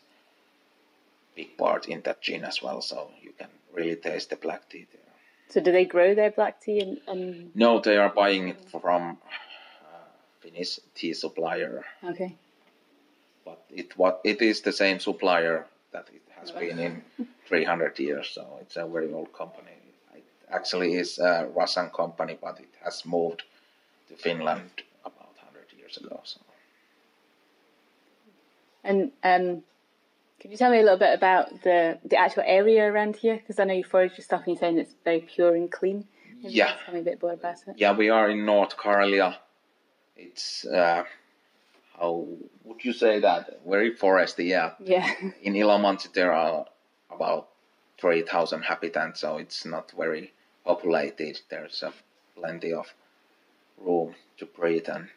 big 1.35 1.57
part 1.57 1.89
in 1.89 2.03
that 2.03 2.21
gin 2.21 2.45
as 2.45 2.63
well. 2.63 2.81
So 2.83 3.11
you 3.21 3.33
can 3.33 3.51
really 3.73 3.97
taste 3.97 4.31
the 4.31 4.37
black 4.37 4.69
tea 4.69 4.87
there. 4.93 5.13
So 5.49 5.61
do 5.61 5.73
they 5.73 5.85
grow 5.85 6.15
their 6.15 6.31
black 6.31 6.61
tea 6.61 6.81
and, 7.09 7.51
No, 7.55 7.81
they 7.81 7.97
are 7.97 8.11
buying 8.11 8.49
it 8.49 8.71
from 8.71 9.19
uh, 9.83 10.09
Finnish 10.41 10.79
tea 10.95 11.15
supplier, 11.15 11.85
okay. 12.05 12.37
but 13.45 13.65
it 13.71 13.99
what 13.99 14.21
it 14.25 14.41
is 14.41 14.61
the 14.63 14.73
same 14.73 14.99
supplier 15.01 15.67
that 15.91 16.09
it 16.15 16.32
has 16.43 16.51
been 16.51 16.79
in 16.79 17.03
300 17.47 17.99
years. 17.99 18.29
So 18.35 18.59
it's 18.61 18.77
a 18.77 18.87
very 18.87 19.13
old 19.13 19.33
company. 19.33 19.71
It 20.15 20.25
actually 20.51 20.95
is 20.95 21.19
a 21.19 21.49
Russian 21.55 21.89
company, 21.91 22.37
but 22.41 22.61
it 22.61 22.75
has 22.85 23.05
moved 23.07 23.43
to 24.09 24.15
Finland 24.17 24.71
about 25.05 25.35
100 25.37 25.73
years 25.79 25.97
ago. 25.97 26.21
So 26.25 26.41
And 28.85 29.13
um, 29.23 29.63
could 30.41 30.51
you 30.51 30.57
tell 30.57 30.71
me 30.71 30.79
a 30.79 30.83
little 30.83 30.99
bit 30.99 31.15
about 31.15 31.63
the 31.63 31.99
the 32.05 32.17
actual 32.17 32.43
area 32.47 32.83
around 32.93 33.15
here? 33.17 33.37
Because 33.37 33.59
I 33.61 33.65
know 33.65 33.75
you 33.75 33.85
forage 33.85 34.17
your 34.19 34.25
stuff 34.25 34.43
and 34.45 34.49
you're 34.49 34.61
saying 34.61 34.79
it's 34.79 34.95
very 35.05 35.21
pure 35.21 35.55
and 35.55 35.71
clean. 35.71 35.99
Maybe 36.43 36.55
Yeah. 36.55 36.75
Tell 36.85 36.95
me 36.95 37.01
a 37.01 37.05
bit 37.05 37.23
more 37.23 37.33
about 37.41 37.59
it. 37.69 37.75
yeah, 37.77 37.93
we 37.97 38.11
are 38.11 38.29
in 38.31 38.45
North 38.45 38.77
Karelia. 38.77 39.37
It's 40.17 40.65
uh, 40.67 41.05
how 41.99 42.27
would 42.65 42.85
you 42.85 42.93
say 42.93 43.21
that? 43.21 43.61
Very 43.67 43.95
foresty, 43.95 44.49
yeah. 44.49 44.73
Yeah. 44.81 45.09
in 45.43 45.55
Ilomantsi 45.55 46.13
there 46.13 46.33
are 46.33 46.67
about 47.11 47.49
3,000 47.99 48.59
inhabitants, 48.59 49.21
so 49.21 49.39
it's 49.39 49.65
not 49.65 49.93
very 49.93 50.33
populated. 50.65 51.41
There's 51.49 51.83
uh, 51.83 51.93
plenty 52.37 52.73
of 52.73 52.93
room 53.79 54.15
to 54.39 54.47
breathe 54.47 54.89
and 54.89 55.09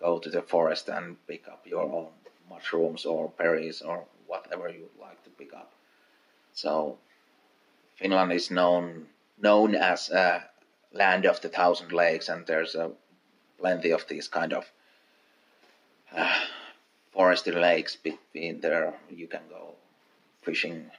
go 0.00 0.18
to 0.18 0.30
the 0.30 0.42
forest 0.42 0.88
and 0.88 1.16
pick 1.26 1.46
up 1.48 1.66
your 1.66 1.84
own 1.84 2.08
mushrooms 2.50 3.04
or 3.04 3.32
berries 3.38 3.82
or 3.82 4.04
whatever 4.26 4.68
you 4.68 4.88
like 5.00 5.22
to 5.24 5.30
pick 5.30 5.54
up. 5.54 5.72
So 6.52 6.98
Finland 7.96 8.32
is 8.32 8.50
known 8.50 9.06
known 9.38 9.74
as 9.74 10.10
a 10.10 10.44
land 10.92 11.24
of 11.26 11.40
the 11.40 11.48
thousand 11.48 11.92
lakes, 11.92 12.28
and 12.28 12.46
there's 12.46 12.74
uh, 12.76 12.90
plenty 13.58 13.90
of 13.90 14.06
these 14.08 14.28
kind 14.28 14.52
of 14.52 14.70
uh, 16.16 16.34
forested 17.12 17.54
lakes 17.54 17.96
between 17.96 18.60
there. 18.60 18.94
You 19.10 19.26
can 19.26 19.42
go 19.50 19.74
fishing 20.42 20.90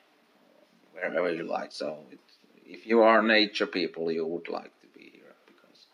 wherever 0.94 1.32
you 1.34 1.44
like. 1.44 1.72
So 1.72 1.98
it, 2.12 2.20
if 2.66 2.86
you 2.88 3.02
are 3.02 3.22
nature 3.22 3.68
people, 3.68 4.12
you 4.12 4.26
would 4.26 4.50
like 4.50 4.72
to 4.82 4.88
be 4.98 5.12
here 5.14 5.36
because 5.48 5.86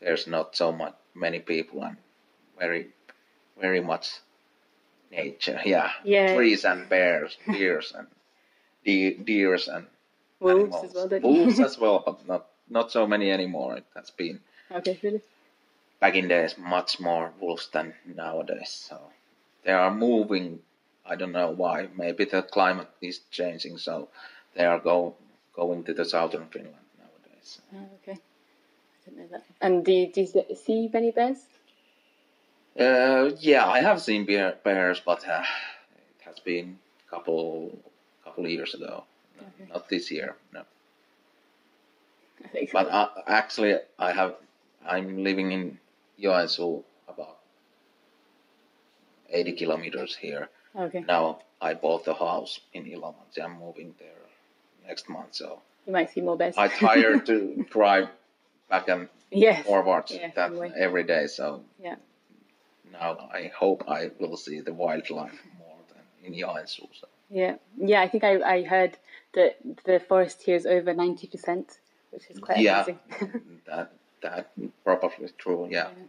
there's 0.00 0.26
not 0.26 0.56
so 0.56 0.72
much 0.72 0.94
many 1.14 1.40
people 1.40 1.82
and 1.84 1.96
very 2.58 2.88
very 3.60 3.80
much 3.80 4.20
nature. 5.10 5.60
Yeah, 5.64 5.90
Yeah. 6.04 6.34
trees 6.34 6.64
and 6.64 6.88
bears, 6.88 7.36
deers 7.50 7.92
and 7.96 8.06
de- 8.84 9.14
deers 9.14 9.68
and 9.68 9.86
Wolves 10.40 10.60
animals. 10.76 10.84
as 10.84 10.94
well. 11.10 11.20
Wolves 11.20 11.60
as 11.60 11.78
well, 11.82 12.02
but 12.04 12.26
not 12.26 12.46
not 12.68 12.92
so 12.92 13.06
many 13.06 13.30
anymore. 13.30 13.76
It 13.76 13.84
has 13.96 14.10
been 14.10 14.40
Okay, 14.70 14.98
really. 15.02 15.20
Back 16.00 16.14
in 16.14 16.28
days 16.28 16.56
much 16.58 16.98
more 16.98 17.32
wolves 17.40 17.68
than 17.72 17.94
nowadays. 18.04 18.70
So 18.88 18.98
they 19.64 19.72
are 19.72 19.94
moving. 19.94 20.60
I 21.06 21.16
don't 21.16 21.32
know 21.32 21.50
why. 21.50 21.88
Maybe 21.96 22.24
the 22.24 22.42
climate 22.42 22.88
is 23.00 23.20
changing, 23.30 23.78
so 23.78 24.08
they 24.54 24.64
are 24.64 24.78
go 24.78 25.14
going 25.54 25.84
to 25.84 25.94
the 25.94 26.04
southern 26.04 26.46
Finland 26.46 26.86
nowadays. 26.98 27.60
Oh, 27.74 27.86
okay. 28.02 28.18
I 28.18 29.10
didn't 29.10 29.18
know 29.18 29.26
that. 29.32 29.44
And 29.60 29.84
do 29.84 29.92
you, 29.92 30.12
do 30.12 30.20
you 30.22 30.56
see 30.56 30.88
many 30.92 31.10
bears? 31.10 31.44
Uh, 32.78 33.30
yeah, 33.40 33.66
I 33.66 33.80
have 33.80 34.00
seen 34.00 34.24
bear, 34.24 34.56
bears, 34.64 35.00
but 35.04 35.26
uh, 35.28 35.42
it 35.42 36.24
has 36.24 36.38
been 36.38 36.78
a 37.06 37.10
couple 37.10 37.78
couple 38.24 38.48
years 38.48 38.74
ago. 38.74 39.04
Okay. 39.38 39.70
Not 39.72 39.88
this 39.88 40.10
year, 40.10 40.36
no. 40.54 40.62
I 42.44 42.48
think. 42.48 42.72
But 42.72 42.88
uh, 42.88 43.08
actually, 43.26 43.74
I 43.98 44.12
have. 44.12 44.36
I'm 44.86 45.24
living 45.24 45.52
in 45.52 45.78
Joensuu, 46.20 46.82
about 47.08 47.38
80 49.30 49.52
kilometers 49.52 50.16
here. 50.16 50.48
okay. 50.76 51.04
Now 51.06 51.40
I 51.60 51.74
bought 51.74 52.04
the 52.04 52.14
house 52.14 52.60
in 52.72 52.84
Ilomantsi. 52.84 53.42
I'm 53.42 53.58
moving 53.58 53.94
there 53.98 54.24
next 54.86 55.08
month, 55.08 55.34
so 55.34 55.60
You 55.86 55.92
might 55.92 56.10
see 56.10 56.20
more 56.20 56.36
bears. 56.36 56.56
I 56.58 56.68
tired 56.68 57.26
to 57.26 57.64
drive 57.70 58.08
back 58.68 58.88
and 58.88 59.08
yes. 59.30 59.64
forwards 59.66 60.12
Yeah, 60.12 60.30
that 60.34 60.50
anyway. 60.50 60.72
every 60.76 61.04
day. 61.04 61.26
So 61.26 61.62
Yeah. 61.82 61.96
now 62.92 63.28
I 63.32 63.50
hope 63.56 63.84
I 63.88 64.10
will 64.18 64.36
see 64.36 64.60
the 64.60 64.72
wildlife 64.72 65.38
more 65.58 65.76
than 65.92 66.02
in 66.24 66.32
Joensuu. 66.38 66.88
So. 67.00 67.06
Yeah. 67.30 67.56
Yeah. 67.76 68.00
I 68.00 68.08
think 68.08 68.24
I, 68.24 68.40
I 68.42 68.62
heard 68.64 68.96
that 69.34 69.56
the 69.84 70.00
forest 70.00 70.42
here 70.42 70.56
is 70.56 70.66
over 70.66 70.92
ninety 70.94 71.26
percent, 71.28 71.78
which 72.10 72.24
is 72.30 72.38
quite 72.40 72.58
Yeah. 72.58 72.82
amazing. 72.82 72.98
that 73.66 73.92
that 74.22 74.50
probably 74.84 75.28
true. 75.38 75.68
Yeah. 75.70 75.88
Yeah. 75.88 76.04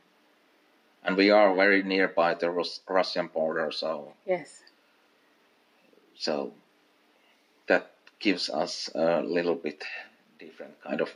And 1.03 1.18
we 1.18 1.32
are 1.32 1.56
very 1.56 1.82
nearby 1.82 2.36
the 2.36 2.51
Rus- 2.51 2.82
Russian 2.88 3.27
border, 3.27 3.72
so 3.72 4.13
yes. 4.25 4.62
so 6.15 6.53
that 7.68 7.91
gives 8.20 8.50
us 8.50 8.89
a 8.94 9.22
little 9.24 9.56
bit 9.56 9.84
different 10.39 10.80
kind 10.84 11.01
of 11.01 11.10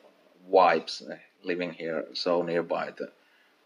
vibes 0.52 1.08
uh, 1.08 1.16
living 1.44 1.72
here 1.72 2.06
so 2.14 2.42
nearby 2.42 2.92
the 2.98 3.12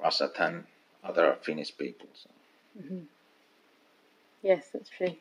Russia 0.02 0.30
than 0.38 0.66
other 1.04 1.38
Finnish 1.42 1.78
people. 1.78 2.08
So. 2.14 2.30
Yes, 4.42 4.70
that's 4.74 4.90
true. 4.90 5.16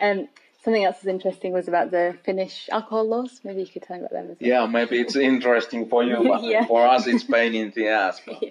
Um, 0.00 0.28
something 0.66 0.84
else 0.84 0.96
that's 0.96 1.06
interesting 1.06 1.52
was 1.52 1.68
about 1.68 1.92
the 1.92 2.18
Finnish 2.24 2.68
alcohol 2.72 3.08
laws. 3.08 3.40
Maybe 3.44 3.60
you 3.60 3.68
could 3.68 3.82
tell 3.82 3.96
me 3.96 4.00
about 4.00 4.12
them 4.14 4.30
as 4.32 4.36
well. 4.40 4.50
Yeah, 4.50 4.66
maybe 4.66 4.98
it's 5.00 5.14
interesting 5.14 5.88
for 5.88 6.02
you, 6.02 6.16
but 6.26 6.42
Yeah. 6.54 6.66
for 6.66 6.84
us 6.84 7.06
it's 7.06 7.22
pain 7.22 7.54
in 7.54 7.72
the 7.74 7.88
ass. 7.88 8.20
Yeah. 8.26 8.50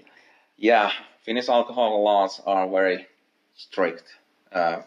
yeah, 0.58 0.92
Finnish 1.26 1.50
alcohol 1.50 2.02
laws 2.06 2.42
are 2.46 2.70
very 2.70 3.08
strict. 3.56 4.06
Uh, 4.50 4.78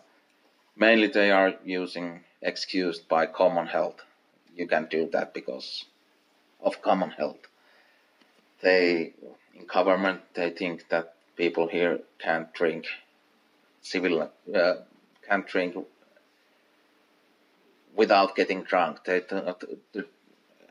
mainly 0.74 1.08
they 1.08 1.30
are 1.30 1.52
using 1.64 2.24
excused 2.40 3.06
by 3.08 3.26
common 3.26 3.66
health. 3.66 4.00
You 4.56 4.66
can 4.66 4.86
do 4.90 5.10
that 5.12 5.34
because 5.34 5.84
of 6.62 6.80
common 6.80 7.10
health. 7.10 7.42
They 8.62 9.12
in 9.54 9.66
government 9.66 10.20
they 10.32 10.48
think 10.60 10.88
that 10.88 11.12
people 11.36 11.68
here 11.68 12.00
can't 12.18 12.50
drink 12.54 12.86
civil 13.82 14.14
uh, 14.22 14.74
can't 15.28 15.46
drink 15.46 15.76
without 17.98 18.36
getting 18.36 18.62
drunk. 18.62 19.04
They 19.04 19.20
don't, 19.20 19.62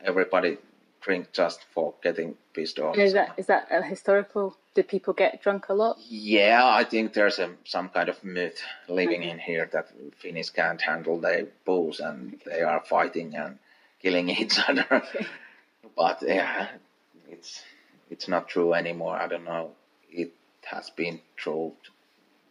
everybody 0.03 0.57
drink 1.01 1.31
just 1.34 1.60
for 1.74 1.93
getting 2.01 2.36
pissed 2.53 2.79
off. 2.79 2.98
Is 2.98 3.13
that 3.13 3.34
is 3.38 3.46
that 3.48 3.67
a 3.69 3.84
historical? 3.84 4.57
Did 4.74 4.88
people 4.88 5.13
get 5.13 5.41
drunk 5.43 5.69
a 5.69 5.74
lot? 5.74 5.98
Yeah, 6.10 6.62
I 6.65 6.84
think 6.84 7.13
there's 7.13 7.39
a, 7.39 7.50
some 7.65 7.89
kind 7.89 8.10
of 8.10 8.24
myth 8.24 8.60
living 8.88 9.24
in 9.24 9.39
here 9.39 9.69
that 9.74 9.88
Finnish 10.17 10.50
can't 10.51 10.81
handle 10.81 11.19
their 11.19 11.48
booze 11.65 12.00
and 12.00 12.39
they 12.46 12.62
are 12.62 12.81
fighting 12.81 13.36
and 13.36 13.60
killing 14.01 14.29
each 14.29 14.57
other. 14.67 15.03
But 15.96 16.24
yeah, 16.25 16.67
it's 17.29 17.63
it's 18.10 18.27
not 18.27 18.48
true 18.48 18.74
anymore. 18.74 19.15
I 19.15 19.27
don't 19.27 19.46
know. 19.46 19.72
It 20.10 20.31
has 20.65 20.89
been 20.89 21.19
true 21.36 21.74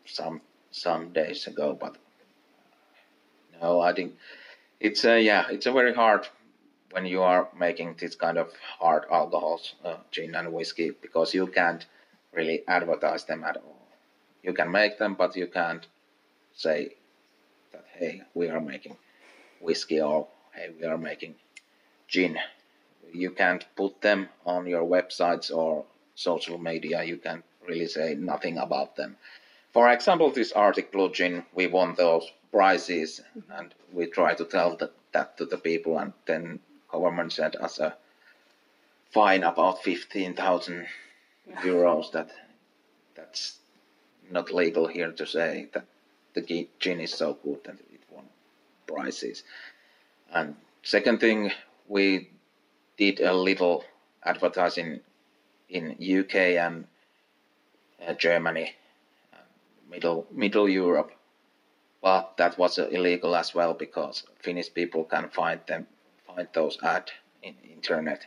some 0.05 0.41
some 0.71 1.13
days 1.13 1.47
ago, 1.47 1.77
but 1.81 1.97
no, 3.61 3.81
I 3.81 3.93
think 3.95 4.15
it's 4.81 5.05
a 5.05 5.21
yeah, 5.21 5.47
it's 5.51 5.67
a 5.67 5.73
very 5.73 5.95
hard 5.95 6.29
when 6.91 7.07
you 7.07 7.23
are 7.23 7.49
making 7.59 7.97
this 7.99 8.15
kind 8.15 8.39
of 8.39 8.51
hard 8.79 9.05
alcohols, 9.11 9.75
uh, 9.85 9.97
gin 10.11 10.35
and 10.35 10.53
whiskey, 10.53 10.91
because 11.03 11.35
you 11.35 11.47
can't 11.47 11.85
really 12.33 12.63
advertise 12.69 13.25
them 13.25 13.45
at 13.45 13.57
all. 13.57 13.89
You 14.43 14.53
can 14.53 14.71
make 14.71 14.99
them, 14.99 15.15
but 15.15 15.37
you 15.37 15.47
can't 15.47 15.87
say 16.55 16.95
that 17.73 17.85
hey, 17.99 18.23
we 18.35 18.49
are 18.49 18.61
making 18.61 18.97
whiskey 19.61 20.01
or 20.01 20.29
hey, 20.55 20.71
we 20.79 20.87
are 20.87 20.99
making 20.99 21.35
gin. 22.09 22.39
You 23.13 23.31
can't 23.31 23.65
put 23.77 24.01
them 24.01 24.29
on 24.45 24.67
your 24.67 24.85
websites 24.85 25.55
or 25.55 25.85
social 26.15 26.59
media. 26.59 27.03
You 27.03 27.17
can't 27.19 27.45
really 27.67 27.87
say 27.87 28.15
nothing 28.15 28.59
about 28.59 28.97
them. 28.97 29.17
For 29.73 29.91
example, 29.93 30.31
this 30.31 30.53
Arctic 30.53 30.91
Blue 30.93 31.13
Gin, 31.13 31.45
we 31.55 31.67
won 31.67 31.95
those 31.95 32.31
prices, 32.57 33.21
and 33.51 33.75
we 33.93 34.07
try 34.07 34.33
to 34.35 34.45
tell 34.47 34.77
that, 34.77 34.93
that 35.13 35.37
to 35.37 35.45
the 35.45 35.59
people, 35.59 35.99
and 35.99 36.15
then 36.25 36.59
government 36.91 37.31
sent 37.31 37.55
us 37.57 37.79
a 37.79 37.95
fine 39.11 39.43
about 39.43 39.83
fifteen 39.83 40.33
thousand 40.35 40.87
euros. 41.63 42.13
That 42.13 42.31
that's 43.15 43.59
not 44.31 44.55
legal 44.55 44.87
here 44.87 45.13
to 45.13 45.27
say 45.27 45.69
that 45.75 45.85
the 46.33 46.69
gin 46.81 47.01
is 47.01 47.13
so 47.13 47.37
good 47.45 47.63
that 47.65 47.75
it 47.93 48.01
won 48.11 48.25
prizes. 48.87 49.43
And 50.33 50.57
second 50.83 51.21
thing, 51.21 51.53
we 51.89 52.31
did 52.97 53.21
a 53.21 53.35
little 53.35 53.85
advertising 54.25 55.01
in 55.69 55.93
UK 56.01 56.35
and 56.65 56.87
uh, 58.07 58.15
Germany, 58.15 58.73
uh, 59.35 59.45
middle 59.91 60.27
middle 60.31 60.69
Europe, 60.69 61.13
but 62.07 62.37
that 62.37 62.57
was 62.57 62.79
illegal 62.79 63.35
as 63.35 63.53
well 63.53 63.75
because 63.75 64.23
Finnish 64.39 64.73
people 64.73 65.03
can 65.03 65.29
find 65.29 65.61
them 65.67 65.89
find 66.25 66.47
those 66.53 66.79
ad 66.81 67.11
in 67.43 67.57
internet. 67.69 68.27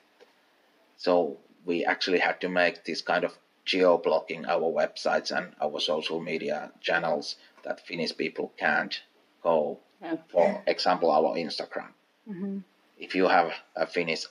So 0.97 1.37
we 1.65 1.85
actually 1.85 2.19
had 2.19 2.41
to 2.41 2.49
make 2.49 2.83
this 2.83 3.01
kind 3.01 3.23
of 3.23 3.37
geo-blocking 3.63 4.45
our 4.45 4.69
websites 4.81 5.31
and 5.31 5.55
our 5.61 5.79
social 5.79 6.19
media 6.19 6.73
channels 6.81 7.37
that 7.63 7.79
Finnish 7.87 8.17
people 8.17 8.51
can't 8.57 9.01
go. 9.41 9.79
Okay. 10.03 10.21
For 10.27 10.61
example, 10.67 11.09
our 11.09 11.37
Instagram. 11.37 11.93
Mm-hmm. 12.29 12.57
If 12.97 13.15
you 13.15 13.29
have 13.29 13.53
a 13.77 13.87
Finnish 13.87 14.25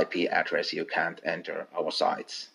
IP 0.00 0.30
address, 0.30 0.72
you 0.72 0.86
can't 0.86 1.20
enter 1.22 1.66
our 1.76 1.92
sites. 1.92 2.48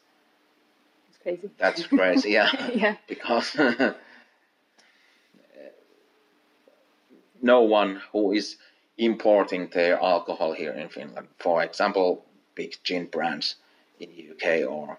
That's 1.06 1.22
crazy. 1.22 1.50
That's 1.60 1.86
crazy, 1.86 2.32
yeah. 2.32 2.70
yeah. 2.74 2.96
Because 3.08 3.56
no 7.46 7.62
one 7.62 8.02
who 8.12 8.32
is 8.34 8.58
importing 8.98 9.68
their 9.68 10.00
alcohol 10.02 10.54
here 10.54 10.72
in 10.72 10.90
Finland, 10.90 11.28
for 11.38 11.64
example, 11.64 12.26
big 12.56 12.76
gin 12.84 13.06
brands 13.06 13.56
in 14.00 14.10
UK 14.32 14.68
or 14.68 14.98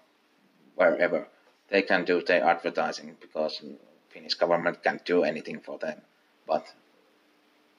wherever, 0.75 1.27
they 1.67 1.81
can 1.81 2.05
do 2.05 2.21
their 2.21 2.43
advertising 2.43 3.17
because 3.19 3.61
Finnish 4.09 4.35
government 4.35 4.81
can't 4.83 5.03
do 5.05 5.23
anything 5.23 5.59
for 5.59 5.77
them. 5.77 6.01
But 6.47 6.65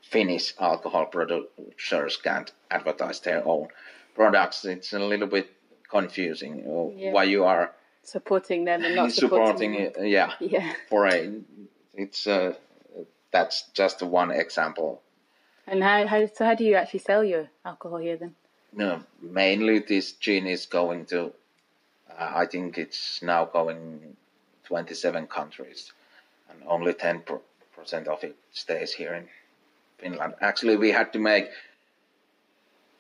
Finnish 0.03 0.55
alcohol 0.61 1.07
producers 1.07 2.19
can't 2.19 2.53
advertise 2.71 3.21
their 3.21 3.43
own 3.47 3.69
products. 4.15 4.65
It's 4.65 4.93
a 4.93 4.99
little 4.99 5.29
bit 5.29 5.49
confusing 5.91 6.53
uh, 6.67 6.95
yeah. 6.95 7.13
why 7.13 7.25
you 7.25 7.45
are 7.45 7.73
supporting 8.03 8.65
them 8.67 8.85
and 8.85 8.95
not 8.95 9.13
supporting, 9.23 9.73
supporting 9.73 9.75
it. 9.75 9.97
Yeah, 10.09 10.33
yeah. 10.41 10.73
For 10.91 11.07
a, 11.07 11.33
it's 11.95 12.27
uh, 12.27 12.55
that's 13.31 13.63
just 13.75 14.03
one 14.03 14.31
example. 14.31 15.03
And 15.67 15.83
how, 15.83 16.07
how 16.07 16.27
so 16.27 16.45
how 16.45 16.55
do 16.55 16.65
you 16.65 16.75
actually 16.75 17.01
sell 17.01 17.23
your 17.23 17.49
alcohol 17.65 17.99
here 17.99 18.17
then? 18.17 18.35
No, 18.73 19.03
mainly 19.21 19.81
this 19.81 20.13
gin 20.13 20.47
is 20.47 20.67
going 20.67 21.07
to. 21.07 21.33
Uh, 22.11 22.33
I 22.35 22.47
think 22.47 22.79
it's 22.79 23.23
now 23.23 23.45
going 23.45 24.17
27 24.65 25.27
countries, 25.27 25.93
and 26.51 26.63
only 26.67 26.95
10 26.95 27.23
percent 27.77 28.09
of 28.09 28.25
it 28.25 28.37
stays 28.53 28.93
here 28.93 29.15
in 29.15 29.29
Finland. 29.99 30.35
Actually, 30.41 30.77
we 30.77 30.91
had 30.91 31.13
to 31.13 31.19
make 31.19 31.49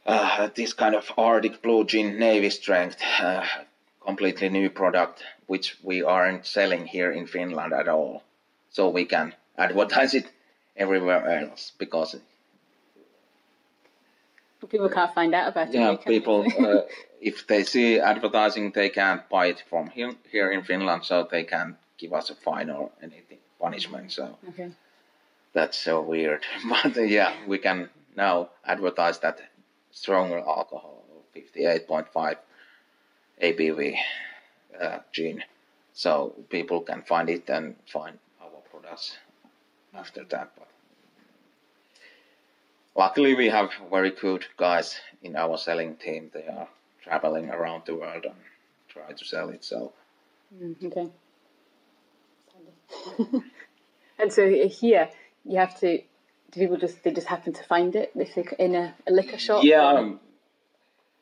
uh, 0.06 0.48
this 0.54 0.72
kind 0.72 0.94
of 0.94 1.10
Arctic 1.16 1.62
Blue 1.62 1.84
Gin 1.84 2.18
Navy 2.18 2.50
Strength, 2.50 2.96
uh, 3.20 3.44
completely 4.04 4.48
new 4.48 4.70
product, 4.70 5.22
which 5.46 5.76
we 5.82 6.02
aren't 6.02 6.46
selling 6.46 6.86
here 6.86 7.12
in 7.12 7.26
Finland 7.26 7.72
at 7.72 7.88
all. 7.88 8.22
So 8.70 8.88
we 8.88 9.04
can 9.04 9.34
advertise 9.58 10.14
it 10.14 10.26
everywhere 10.76 11.26
else 11.28 11.72
because 11.78 12.16
people 14.70 14.88
can't 14.88 15.14
find 15.14 15.34
out 15.34 15.48
about 15.48 15.68
it. 15.68 15.74
Yeah, 15.74 15.96
people, 15.96 16.46
uh, 16.58 16.82
if 17.20 17.46
they 17.46 17.64
see 17.64 17.98
advertising, 18.00 18.72
they 18.74 18.88
can't 18.88 19.28
buy 19.28 19.46
it 19.46 19.62
from 19.68 19.88
here, 19.90 20.12
here 20.30 20.50
in 20.50 20.62
Finland, 20.62 21.04
so 21.04 21.26
they 21.30 21.44
can't 21.44 21.76
give 21.98 22.12
us 22.12 22.30
a 22.30 22.34
fine 22.34 22.70
or 22.70 22.90
anything 23.02 23.38
punishment. 23.60 24.12
So 24.12 24.38
okay. 24.50 24.70
that's 25.52 25.78
so 25.78 26.00
weird. 26.00 26.44
but 26.68 26.96
uh, 26.96 27.02
yeah, 27.02 27.32
we 27.46 27.58
can 27.58 27.90
now 28.16 28.50
advertise 28.64 29.18
that 29.20 29.40
stronger 29.90 30.38
alcohol, 30.38 31.02
58.5 31.36 32.36
ABV 33.42 33.96
uh, 34.80 34.98
gin, 35.12 35.42
so 35.92 36.34
people 36.50 36.80
can 36.80 37.02
find 37.02 37.28
it 37.30 37.48
and 37.48 37.76
find 37.86 38.18
our 38.40 38.60
products 38.70 39.16
after 39.98 40.24
that. 40.24 40.50
But 40.56 40.68
luckily, 42.96 43.34
we 43.34 43.48
have 43.48 43.70
very 43.90 44.10
good 44.10 44.46
guys 44.56 45.00
in 45.22 45.36
our 45.36 45.58
selling 45.58 45.96
team. 45.96 46.30
They 46.32 46.46
are 46.46 46.68
traveling 47.02 47.50
around 47.50 47.82
the 47.86 47.94
world 47.94 48.24
and 48.24 48.34
try 48.88 49.12
to 49.12 49.24
sell 49.24 49.48
it. 49.50 49.64
So 49.64 49.92
mm, 50.54 50.74
okay. 50.86 51.08
and 54.18 54.32
so 54.32 54.48
here 54.48 55.08
you 55.44 55.58
have 55.58 55.78
to. 55.80 55.98
Do 56.50 56.60
people 56.60 56.78
just 56.78 57.02
they 57.02 57.12
just 57.12 57.26
happen 57.26 57.52
to 57.52 57.62
find 57.64 57.94
it 57.94 58.12
if 58.14 58.34
they 58.34 58.46
in 58.58 58.74
a, 58.74 58.94
a 59.06 59.12
liquor 59.12 59.36
shop? 59.36 59.64
Yeah, 59.64 59.84
um, 59.84 60.18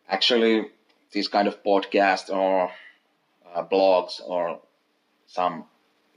actually, 0.09 0.67
these 1.11 1.27
kind 1.27 1.49
of 1.49 1.65
podcasts 1.65 2.31
or 2.31 2.71
uh, 3.53 3.65
blogs 3.65 4.21
or 4.25 4.61
some 5.27 5.65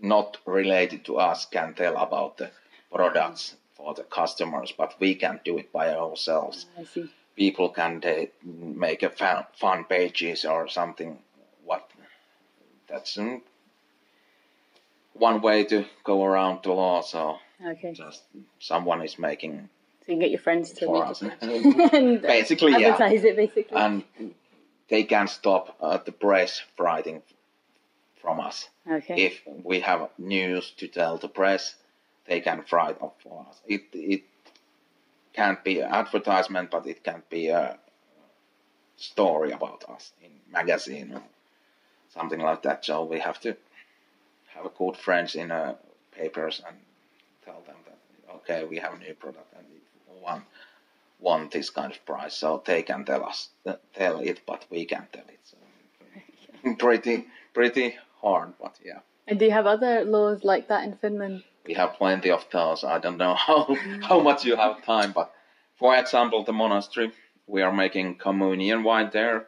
not 0.01 0.37
related 0.45 1.05
to 1.05 1.17
us 1.17 1.45
can 1.45 1.73
tell 1.73 1.97
about 1.97 2.37
the 2.37 2.51
products 2.91 3.55
for 3.73 3.93
the 3.93 4.03
customers, 4.03 4.73
but 4.77 4.95
we 4.99 5.15
can 5.15 5.39
do 5.43 5.57
it 5.57 5.71
by 5.71 5.93
ourselves. 5.93 6.65
I 6.77 6.83
see. 6.83 7.09
People 7.35 7.69
can 7.69 7.99
they, 8.01 8.31
make 8.43 9.03
a 9.03 9.09
fun, 9.09 9.45
fun 9.55 9.85
pages 9.85 10.43
or 10.43 10.67
something. 10.67 11.19
What 11.63 11.89
that's 12.87 13.17
um, 13.17 13.41
one 15.13 15.41
way 15.41 15.63
to 15.65 15.85
go 16.03 16.25
around 16.25 16.63
the 16.63 16.73
law. 16.73 17.01
So 17.01 17.37
okay. 17.65 17.93
just 17.93 18.23
someone 18.59 19.01
is 19.01 19.17
making. 19.17 19.69
So 20.05 20.11
you 20.11 20.13
can 20.13 20.19
get 20.19 20.31
your 20.31 20.41
friends 20.41 20.73
to 20.73 20.91
make 20.91 21.03
us. 21.03 21.21
and 21.41 22.21
basically, 22.21 22.73
advertise 22.73 23.23
yeah. 23.23 23.29
it 23.29 23.35
basically. 23.37 23.77
And 23.77 24.03
they 24.89 25.03
can 25.03 25.27
stop 25.27 25.77
uh, 25.79 25.99
the 26.03 26.11
press 26.11 26.61
writing 26.77 27.21
from 28.21 28.39
us. 28.39 28.69
Okay. 28.89 29.25
If 29.25 29.41
we 29.63 29.79
have 29.81 30.09
news 30.17 30.71
to 30.77 30.87
tell 30.87 31.17
the 31.17 31.27
press, 31.27 31.75
they 32.25 32.39
can 32.41 32.63
write 32.71 33.01
up 33.01 33.17
for 33.23 33.45
us. 33.49 33.61
It 33.67 33.83
it 33.93 34.23
can't 35.33 35.63
be 35.63 35.79
an 35.79 35.91
advertisement, 35.91 36.69
but 36.71 36.85
it 36.85 37.03
can 37.03 37.23
be 37.29 37.47
a 37.49 37.77
story 38.97 39.51
about 39.51 39.85
us 39.89 40.11
in 40.21 40.31
magazine 40.51 41.13
or 41.13 41.23
something 42.13 42.39
like 42.39 42.61
that. 42.63 42.85
So 42.85 43.03
we 43.03 43.19
have 43.19 43.39
to 43.41 43.55
have 44.47 44.65
a 44.65 44.69
good 44.77 44.97
friends 44.97 45.35
in 45.35 45.51
uh, 45.51 45.75
papers 46.11 46.61
and 46.67 46.75
tell 47.45 47.61
them 47.65 47.77
that 47.85 47.97
okay, 48.37 48.65
we 48.65 48.77
have 48.77 48.93
a 48.93 48.97
new 48.97 49.13
product 49.13 49.53
and 49.57 49.65
we 49.71 50.21
want 50.21 50.43
want 51.19 51.51
this 51.51 51.69
kind 51.69 51.91
of 51.91 52.05
price, 52.05 52.35
so 52.35 52.61
they 52.65 52.81
can 52.81 53.05
tell 53.05 53.23
us 53.25 53.49
tell 53.93 54.19
it, 54.19 54.41
but 54.45 54.65
we 54.69 54.85
can't 54.85 55.11
tell 55.11 55.27
it. 55.27 55.39
So 55.43 55.57
pretty 56.79 57.27
pretty 57.53 57.95
hard, 58.21 58.53
but 58.59 58.79
yeah. 58.83 58.99
And 59.27 59.39
do 59.39 59.45
you 59.45 59.51
have 59.51 59.67
other 59.67 60.03
laws 60.03 60.43
like 60.43 60.67
that 60.67 60.83
in 60.83 60.95
Finland? 60.97 61.43
We 61.67 61.75
have 61.75 61.93
plenty 61.93 62.31
of 62.31 62.45
those. 62.51 62.83
I 62.83 62.99
don't 62.99 63.17
know 63.17 63.35
how 63.47 63.75
how 64.01 64.19
much 64.19 64.45
you 64.45 64.55
have 64.55 64.83
time, 64.83 65.11
but 65.11 65.31
for 65.75 65.95
example, 65.95 66.43
the 66.43 66.53
monastery, 66.53 67.11
we 67.47 67.61
are 67.61 67.71
making 67.71 68.17
communion 68.17 68.83
wine 68.83 69.09
there. 69.13 69.47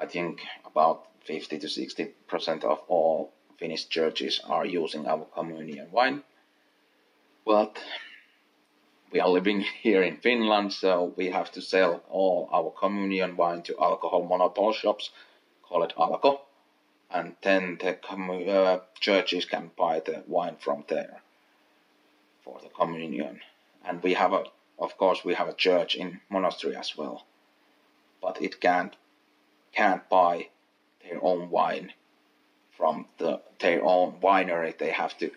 I 0.00 0.06
think 0.06 0.40
about 0.66 1.06
50 1.24 1.58
to 1.58 1.68
60 1.68 2.04
percent 2.26 2.64
of 2.64 2.80
all 2.88 3.32
Finnish 3.58 3.88
churches 3.88 4.40
are 4.44 4.66
using 4.66 5.06
our 5.06 5.24
communion 5.34 5.88
wine. 5.92 6.22
But 7.46 7.78
we 9.12 9.20
are 9.20 9.28
living 9.28 9.60
here 9.82 10.02
in 10.02 10.16
Finland, 10.16 10.72
so 10.72 11.12
we 11.16 11.30
have 11.30 11.52
to 11.52 11.60
sell 11.60 12.02
all 12.10 12.48
our 12.52 12.70
communion 12.70 13.36
wine 13.36 13.62
to 13.62 13.74
alcohol 13.80 14.24
monopoly 14.24 14.74
shops, 14.74 15.10
call 15.62 15.84
it 15.84 15.92
Alko 15.96 16.40
and 17.12 17.34
then 17.42 17.78
the 17.80 17.98
uh, 18.52 18.80
churches 19.00 19.44
can 19.44 19.70
buy 19.76 20.00
the 20.00 20.22
wine 20.26 20.56
from 20.60 20.84
there 20.88 21.22
for 22.44 22.60
the 22.62 22.68
communion. 22.68 23.40
And 23.84 24.02
we 24.02 24.14
have 24.14 24.32
a, 24.32 24.44
of 24.78 24.96
course, 24.96 25.24
we 25.24 25.34
have 25.34 25.48
a 25.48 25.54
church 25.54 25.94
in 25.94 26.20
monastery 26.28 26.76
as 26.76 26.96
well, 26.96 27.24
but 28.22 28.40
it 28.40 28.60
can't 28.60 28.94
can't 29.72 30.08
buy 30.08 30.48
their 31.02 31.22
own 31.22 31.50
wine 31.50 31.92
from 32.76 33.06
the 33.18 33.40
their 33.58 33.84
own 33.84 34.20
winery. 34.20 34.76
They 34.76 34.90
have 34.90 35.16
to 35.18 35.30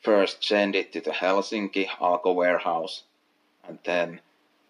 first 0.00 0.44
send 0.44 0.74
it 0.74 0.92
to 0.92 1.00
the 1.00 1.12
Helsinki 1.12 1.86
Alko 1.86 2.34
warehouse, 2.34 3.04
and 3.66 3.78
then 3.84 4.20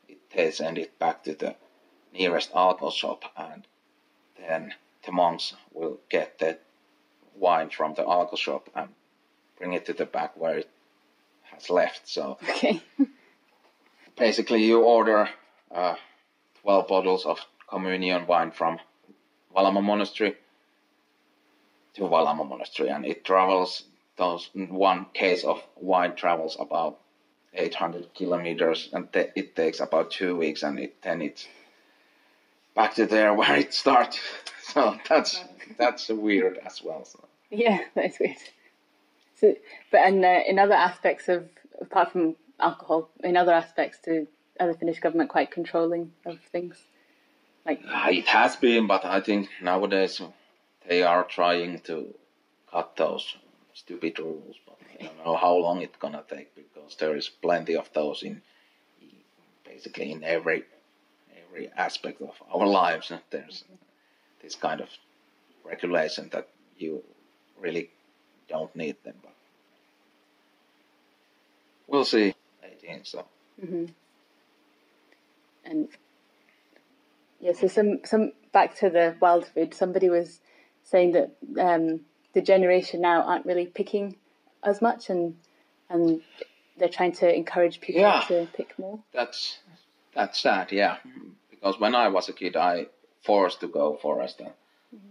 it, 0.08 0.18
they 0.30 0.50
send 0.50 0.78
it 0.78 0.98
back 0.98 1.24
to 1.24 1.34
the 1.34 1.56
nearest 2.12 2.52
Alko 2.52 2.92
shop, 2.92 3.24
and 3.36 3.66
then 4.36 4.74
the 5.06 5.12
monks 5.12 5.54
will 5.72 5.98
get 6.08 6.38
the 6.38 6.58
wine 7.36 7.70
from 7.70 7.94
the 7.94 8.02
alcohol 8.02 8.36
shop 8.36 8.70
and 8.74 8.88
bring 9.58 9.72
it 9.72 9.86
to 9.86 9.92
the 9.92 10.06
back 10.06 10.36
where 10.36 10.58
it 10.58 10.70
has 11.42 11.70
left. 11.70 12.08
So 12.08 12.38
Okay. 12.42 12.80
basically, 14.16 14.64
you 14.64 14.82
order 14.82 15.28
uh, 15.70 15.96
12 16.62 16.88
bottles 16.88 17.26
of 17.26 17.40
communion 17.68 18.26
wine 18.26 18.50
from 18.50 18.78
Valamo 19.54 19.82
Monastery 19.82 20.36
to 21.94 22.02
Valamo 22.02 22.48
Monastery, 22.48 22.88
and 22.88 23.04
it 23.06 23.24
travels. 23.24 23.84
Those 24.16 24.48
one 24.54 25.06
case 25.12 25.42
of 25.42 25.60
wine 25.74 26.14
travels 26.14 26.56
about 26.60 27.00
800 27.52 28.14
kilometers, 28.14 28.88
and 28.92 29.08
it 29.12 29.56
takes 29.56 29.80
about 29.80 30.12
two 30.12 30.36
weeks, 30.36 30.62
and 30.62 30.78
it, 30.78 31.02
then 31.02 31.20
it's 31.20 31.48
back 32.74 32.94
to 32.94 33.06
there 33.06 33.32
where 33.34 33.56
it 33.56 33.74
started. 33.74 34.20
So 34.66 34.98
that's 35.08 35.44
that's 35.78 36.08
weird 36.08 36.58
as 36.58 36.82
well. 36.82 37.04
So. 37.04 37.22
Yeah, 37.50 37.78
that 37.94 38.06
is 38.06 38.16
weird. 38.18 38.36
So, 39.36 39.54
but 39.92 40.00
and 40.00 40.24
uh, 40.24 40.40
in 40.48 40.58
other 40.58 40.74
aspects 40.74 41.28
of 41.28 41.48
apart 41.80 42.10
from 42.12 42.34
alcohol, 42.58 43.10
in 43.22 43.36
other 43.36 43.52
aspects, 43.52 43.98
to 44.06 44.26
other 44.58 44.74
Finnish 44.74 45.00
government 45.00 45.30
quite 45.30 45.50
controlling 45.50 46.12
of 46.24 46.40
things, 46.50 46.82
like 47.66 47.82
Uh, 47.84 48.08
It 48.10 48.26
has 48.28 48.56
been, 48.56 48.86
but 48.86 49.04
I 49.04 49.20
think 49.20 49.48
nowadays 49.62 50.20
they 50.88 51.02
are 51.02 51.24
trying 51.24 51.80
to 51.80 52.14
cut 52.70 52.96
those 52.96 53.36
stupid 53.74 54.18
rules. 54.18 54.56
But 54.66 54.78
I 55.00 55.04
don't 55.04 55.24
know 55.24 55.36
how 55.36 55.54
long 55.56 55.82
it's 55.82 55.98
gonna 55.98 56.24
take 56.28 56.54
because 56.54 56.96
there 56.96 57.16
is 57.16 57.28
plenty 57.28 57.76
of 57.76 57.92
those 57.92 58.22
in 58.22 58.42
basically 59.64 60.10
in 60.12 60.24
every 60.24 60.64
every 61.54 61.70
aspect 61.76 62.20
of 62.20 62.34
our 62.52 62.66
lives. 62.66 63.12
There's 63.30 63.64
this 64.42 64.54
kind 64.56 64.80
of 64.80 64.88
regulation 65.64 66.28
that 66.32 66.48
you 66.78 67.02
really 67.60 67.90
don't 68.48 68.74
need 68.74 68.96
them. 69.04 69.14
But 69.22 69.34
we'll 71.86 72.04
see. 72.04 72.34
18, 72.82 73.04
so 73.04 73.24
and 75.64 75.88
yeah. 77.40 77.52
So 77.52 77.68
some 77.68 78.00
some 78.04 78.32
back 78.52 78.74
to 78.78 78.90
the 78.90 79.14
wild 79.20 79.46
food. 79.46 79.74
Somebody 79.74 80.08
was 80.10 80.40
saying 80.82 81.12
that 81.12 81.30
um, 81.58 82.00
the 82.34 82.42
generation 82.42 83.00
now 83.00 83.22
aren't 83.22 83.46
really 83.46 83.66
picking 83.66 84.16
as 84.62 84.82
much, 84.82 85.08
and 85.08 85.36
and 85.88 86.20
they're 86.78 86.88
trying 86.88 87.12
to 87.12 87.32
encourage 87.32 87.80
people 87.80 88.00
Yeah. 88.02 88.24
to 88.28 88.48
pick 88.54 88.76
more. 88.78 88.98
that's 89.12 89.58
that's 90.14 90.40
sad, 90.40 90.72
yeah. 90.72 90.96
Because 91.64 91.80
when 91.80 91.94
I 91.94 92.08
was 92.08 92.28
a 92.28 92.34
kid, 92.34 92.56
I 92.56 92.88
forced 93.22 93.60
to 93.60 93.68
go 93.68 93.96
forest, 93.96 94.38
and 94.40 94.52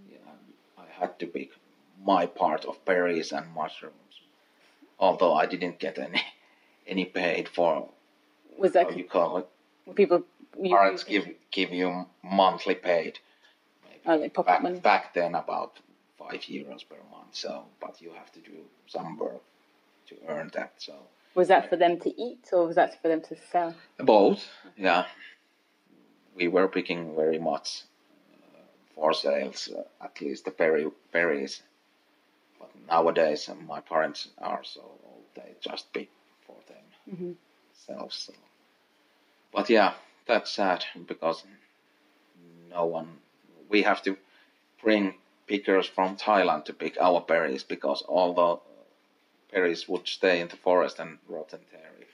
yeah, 0.07 0.19
I 0.77 0.83
had 0.99 1.17
to 1.17 1.25
pick 1.25 1.49
my 2.05 2.27
part 2.27 2.63
of 2.65 2.85
berries 2.85 3.31
and 3.31 3.51
mushrooms. 3.55 4.21
Although 4.99 5.33
I 5.33 5.47
didn't 5.47 5.79
get 5.79 5.97
any 5.97 6.21
any 6.87 7.05
paid 7.05 7.49
for 7.49 7.89
Was 8.55 8.73
that 8.73 8.95
you 8.95 9.03
call 9.05 9.37
it. 9.37 9.95
people? 9.95 10.25
You, 10.61 10.75
Parents 10.75 11.03
give 11.03 11.27
give 11.49 11.71
you 11.73 12.05
monthly 12.21 12.75
paid. 12.75 13.17
oh, 14.05 14.15
like 14.17 14.35
Back 14.45 14.61
money. 14.61 14.79
back 14.79 15.15
then, 15.15 15.33
about 15.33 15.79
five 16.19 16.41
euros 16.41 16.87
per 16.87 16.97
month. 17.09 17.31
So, 17.33 17.63
but 17.81 17.99
you 17.99 18.11
have 18.13 18.31
to 18.33 18.39
do 18.41 18.57
some 18.85 19.17
work 19.17 19.41
to 20.09 20.15
earn 20.27 20.51
that. 20.53 20.73
So. 20.77 20.93
Was 21.33 21.47
that 21.47 21.67
for 21.71 21.77
them 21.77 21.99
to 22.01 22.09
eat, 22.21 22.47
or 22.53 22.67
was 22.67 22.75
that 22.75 23.01
for 23.01 23.07
them 23.07 23.21
to 23.21 23.35
sell? 23.51 23.73
Both, 23.97 24.45
yeah. 24.77 25.05
We 26.35 26.47
were 26.47 26.67
picking 26.67 27.15
very 27.15 27.39
much 27.39 27.83
uh, 28.43 28.59
for 28.95 29.13
sales, 29.13 29.69
uh, 29.69 29.83
at 30.03 30.19
least 30.21 30.45
the 30.45 30.51
berry, 30.51 30.89
berries. 31.11 31.61
But 32.59 32.69
nowadays, 32.87 33.49
uh, 33.49 33.55
my 33.55 33.79
parents 33.81 34.29
are 34.37 34.63
so 34.63 34.81
old, 34.81 35.25
they 35.35 35.55
just 35.61 35.91
pick 35.93 36.09
for 36.45 36.55
themselves. 36.67 38.15
So. 38.15 38.33
But 39.51 39.69
yeah, 39.69 39.93
that's 40.25 40.51
sad 40.51 40.85
because 41.07 41.43
no 42.69 42.85
one, 42.85 43.19
we 43.69 43.83
have 43.83 44.01
to 44.03 44.17
bring 44.81 45.13
pickers 45.47 45.87
from 45.87 46.15
Thailand 46.15 46.65
to 46.65 46.73
pick 46.73 46.97
our 46.99 47.21
berries 47.21 47.63
because 47.63 48.01
all 48.03 48.33
the 48.33 48.59
berries 49.51 49.87
would 49.87 50.07
stay 50.07 50.39
in 50.41 50.47
the 50.47 50.55
forest 50.55 50.99
and 50.99 51.19
rotten 51.27 51.59
there 51.71 51.91
if 52.01 52.07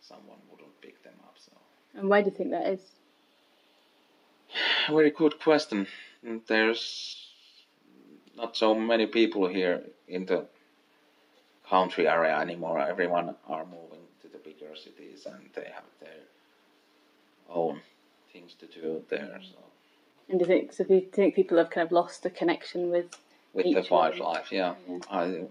someone 0.00 0.38
wouldn't 0.50 0.80
pick 0.80 1.02
them 1.02 1.14
up. 1.24 1.34
So, 1.38 1.52
And 1.94 2.08
why 2.08 2.20
do 2.22 2.26
you 2.26 2.36
think 2.36 2.50
that 2.50 2.66
is? 2.66 2.80
Very 4.88 5.10
good 5.10 5.40
question. 5.40 5.86
There's 6.46 7.26
not 8.36 8.56
so 8.56 8.74
many 8.74 9.06
people 9.06 9.48
here 9.48 9.82
in 10.06 10.26
the 10.26 10.46
country 11.68 12.08
area 12.08 12.36
anymore. 12.38 12.78
Everyone 12.78 13.34
are 13.46 13.64
moving 13.64 14.04
to 14.22 14.28
the 14.28 14.38
bigger 14.38 14.74
cities 14.76 15.26
and 15.26 15.48
they 15.54 15.70
have 15.74 15.84
their 16.00 16.22
own 17.50 17.80
things 18.32 18.54
to 18.60 18.66
do 18.66 19.02
there. 19.08 19.40
So, 19.42 19.58
And 20.28 20.38
do 20.38 20.44
you 20.44 20.46
think 20.48 20.72
so? 20.72 20.84
Do 20.84 20.94
you 20.94 21.00
think 21.12 21.34
people 21.34 21.58
have 21.58 21.70
kind 21.70 21.84
of 21.86 21.92
lost 21.92 22.22
the 22.22 22.30
connection 22.30 22.90
with? 22.90 23.06
with 23.54 23.64
the 23.66 23.86
wildlife, 23.90 24.52
yeah, 24.52 24.74
Yeah. 24.88 24.98
I, 25.10 25.44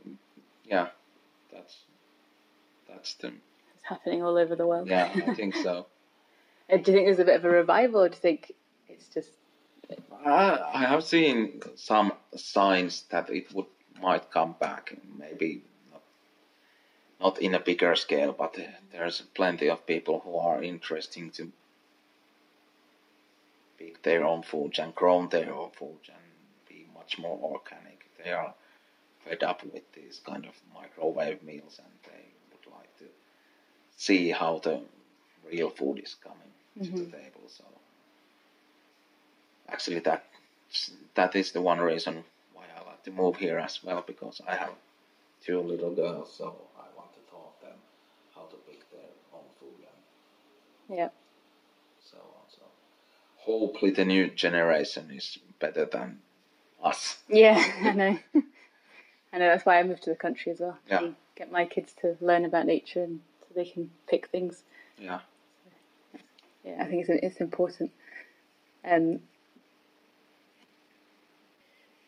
yeah, 0.65 0.87
that's 1.51 1.77
that's 2.87 3.13
the 3.15 3.27
It's 3.27 3.83
happening 3.83 4.23
all 4.23 4.37
over 4.37 4.55
the 4.55 4.67
world. 4.67 4.87
yeah. 4.87 5.09
I 5.27 5.33
think 5.39 5.55
so. 5.55 5.87
Do 6.69 6.75
you 6.77 6.83
think 6.83 7.07
there's 7.07 7.19
a 7.19 7.25
bit 7.25 7.35
of 7.37 7.45
a 7.45 7.49
revival, 7.49 8.01
or 8.03 8.09
do 8.09 8.15
you 8.15 8.19
think 8.21 8.51
it's 8.97 9.07
just 9.13 9.29
I, 10.25 10.59
I 10.73 10.85
have 10.85 11.03
seen 11.03 11.61
some 11.75 12.11
signs 12.35 13.03
that 13.09 13.29
it 13.29 13.53
would 13.53 13.67
might 14.01 14.31
come 14.31 14.55
back. 14.59 14.95
Maybe 15.17 15.61
not, 15.91 16.01
not 17.19 17.41
in 17.41 17.55
a 17.55 17.59
bigger 17.59 17.95
scale, 17.95 18.33
but 18.33 18.57
there's 18.91 19.21
plenty 19.33 19.69
of 19.69 19.85
people 19.85 20.19
who 20.19 20.35
are 20.37 20.61
interesting 20.61 21.31
to 21.31 21.51
pick 23.77 24.01
their 24.03 24.25
own 24.25 24.43
food 24.43 24.77
and 24.79 24.93
grow 24.95 25.25
their 25.27 25.53
own 25.53 25.71
food 25.71 25.99
and 26.07 26.25
be 26.67 26.85
much 26.93 27.17
more 27.19 27.39
organic. 27.41 28.05
They 28.23 28.31
are 28.31 28.53
fed 29.23 29.43
up 29.43 29.63
with 29.63 29.91
these 29.93 30.21
kind 30.25 30.45
of 30.45 30.53
microwave 30.73 31.43
meals 31.43 31.79
and 31.79 31.93
they 32.03 32.23
would 32.51 32.73
like 32.73 32.97
to 32.99 33.05
see 33.95 34.31
how 34.31 34.59
the 34.59 34.81
real 35.49 35.69
food 35.69 35.99
is 36.03 36.15
coming 36.15 36.37
to 36.83 36.91
the 36.91 37.05
mm-hmm. 37.05 37.11
table. 37.11 37.47
So 37.47 37.63
actually 39.69 39.99
that 39.99 40.25
that 41.15 41.35
is 41.35 41.51
the 41.51 41.61
one 41.61 41.79
reason 41.79 42.23
why 42.53 42.63
I 42.75 42.85
like 42.85 43.03
to 43.03 43.11
move 43.11 43.37
here 43.37 43.57
as 43.57 43.83
well 43.83 44.03
because 44.05 44.41
I 44.47 44.55
have 44.55 44.71
two 45.43 45.59
little 45.61 45.93
girls, 45.93 46.33
so 46.37 46.55
I 46.77 46.85
want 46.95 47.13
to 47.13 47.31
taught 47.31 47.61
them 47.61 47.77
how 48.35 48.43
to 48.43 48.55
pick 48.69 48.89
their 48.91 49.09
own 49.33 49.45
food 49.59 49.85
and 50.89 50.97
yeah? 50.97 51.09
so 51.99 52.17
on. 52.17 52.49
So 52.49 52.61
hopefully 53.37 53.91
the 53.91 54.05
new 54.05 54.29
generation 54.29 55.11
is 55.11 55.37
better 55.59 55.85
than 55.85 56.19
us. 56.83 57.17
Yeah, 57.29 57.63
I 57.81 57.91
know. 57.93 58.19
I 59.33 59.37
know 59.39 59.47
that's 59.49 59.65
why 59.65 59.79
I 59.79 59.83
moved 59.83 60.03
to 60.03 60.09
the 60.09 60.15
country 60.15 60.51
as 60.51 60.59
well. 60.59 60.77
Yeah. 60.89 61.09
Get 61.35 61.51
my 61.51 61.65
kids 61.65 61.93
to 62.01 62.17
learn 62.21 62.45
about 62.45 62.65
nature 62.65 63.03
and 63.03 63.19
so 63.41 63.47
they 63.55 63.65
can 63.65 63.91
pick 64.07 64.27
things. 64.27 64.63
Yeah. 64.97 65.19
Yeah, 66.63 66.77
I 66.81 66.85
think 66.85 67.07
it's 67.07 67.23
it's 67.23 67.41
important. 67.41 67.91
Um, 68.83 69.19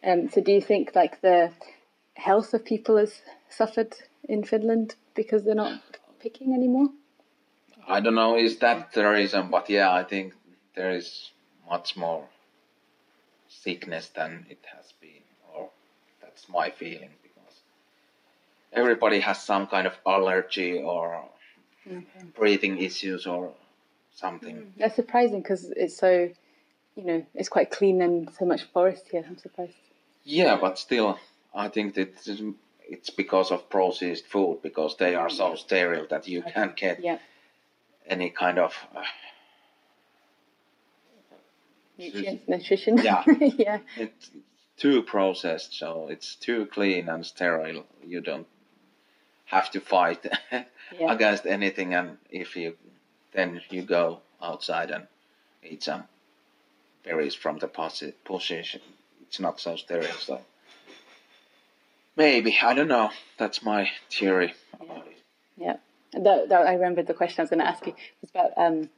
um, 0.03 0.29
so 0.29 0.41
do 0.41 0.51
you 0.51 0.62
think 0.62 0.95
like 0.95 1.21
the 1.21 1.51
health 2.13 2.53
of 2.53 2.65
people 2.65 2.97
has 2.97 3.21
suffered 3.49 3.95
in 4.27 4.43
Finland 4.43 4.95
because 5.15 5.43
they're 5.43 5.55
not 5.55 5.81
picking 6.19 6.53
anymore? 6.53 6.89
I 7.88 7.99
don't 8.01 8.15
know 8.15 8.38
is 8.38 8.59
that 8.59 8.93
the 8.93 9.07
reason, 9.07 9.49
but 9.49 9.69
yeah, 9.69 9.91
I 9.91 10.03
think 10.03 10.33
there 10.75 10.91
is 10.91 11.31
much 11.69 11.97
more 11.97 12.23
sickness 13.47 14.09
than 14.09 14.45
it 14.49 14.59
has 14.75 14.93
been, 15.01 15.23
or 15.53 15.69
that's 16.21 16.47
my 16.49 16.69
feeling 16.69 17.09
because 17.23 17.62
everybody 18.71 19.19
has 19.19 19.41
some 19.41 19.67
kind 19.67 19.88
of 19.88 19.93
allergy 20.05 20.77
or 20.77 21.25
breathing 22.35 22.77
issues 22.77 23.25
or 23.25 23.51
something. 24.13 24.73
That's 24.77 24.95
surprising 24.95 25.41
because 25.41 25.71
it's 25.75 25.97
so, 25.97 26.29
you 26.95 27.03
know, 27.03 27.25
it's 27.33 27.49
quite 27.49 27.71
clean 27.71 28.01
and 28.01 28.29
so 28.38 28.45
much 28.45 28.63
forest 28.63 29.07
here. 29.12 29.25
I'm 29.27 29.38
surprised. 29.38 29.73
Yeah, 30.30 30.58
but 30.62 30.78
still, 30.78 31.18
I 31.56 31.70
think 31.70 31.96
that 31.96 32.28
it's 32.88 33.10
because 33.10 33.50
of 33.52 33.68
processed 33.70 34.28
food 34.28 34.60
because 34.62 34.96
they 34.98 35.15
are 35.15 35.30
so 35.30 35.56
sterile 35.56 36.06
that 36.10 36.28
you 36.28 36.44
can't 36.44 36.76
get 36.76 37.00
Yeah, 37.04 37.18
any 38.08 38.30
kind 38.30 38.60
of 38.60 38.76
uh, 38.96 39.04
nutrients, 41.98 42.48
nutrition. 42.48 42.98
Yeah. 42.98 43.24
yeah, 43.58 43.80
it's 43.98 44.30
too 44.78 45.02
processed, 45.02 45.74
so 45.74 46.10
it's 46.10 46.36
too 46.36 46.68
clean 46.68 47.10
and 47.10 47.26
sterile. 47.26 47.86
You 48.06 48.22
don't 48.22 48.48
have 49.46 49.72
to 49.72 49.80
fight 49.80 50.26
Yeah. 51.00 51.12
against 51.12 51.46
anything, 51.48 51.96
and 51.96 52.18
if 52.30 52.56
you 52.56 52.76
then 53.32 53.62
you 53.72 53.82
go 53.82 54.22
outside 54.42 54.92
and 54.92 55.08
eat 55.63 55.84
some 55.84 56.04
berries 57.04 57.36
from 57.36 57.58
the 57.58 57.68
posi- 57.68 58.13
position, 58.26 58.82
it's 59.30 59.39
not 59.39 59.60
so 59.60 59.76
sterile. 59.76 60.08
So 60.20 60.42
maybe 62.18 62.58
I 62.62 62.74
don't 62.74 62.88
know. 62.88 63.12
That's 63.38 63.62
my 63.63 63.89
theory 64.10 64.54
about 64.82 65.06
it. 65.08 65.18
yeah. 65.56 65.78
That, 66.13 66.50
that 66.50 66.65
I 66.65 66.74
remembered 66.74 67.06
the 67.06 67.13
question 67.13 67.42
I 67.42 67.44
was 67.44 67.52
going 67.52 67.60
to 67.60 67.68
ask 67.68 67.86
you. 67.86 67.94
It's 68.24 68.32
about 68.32 68.52
um, 68.58 68.89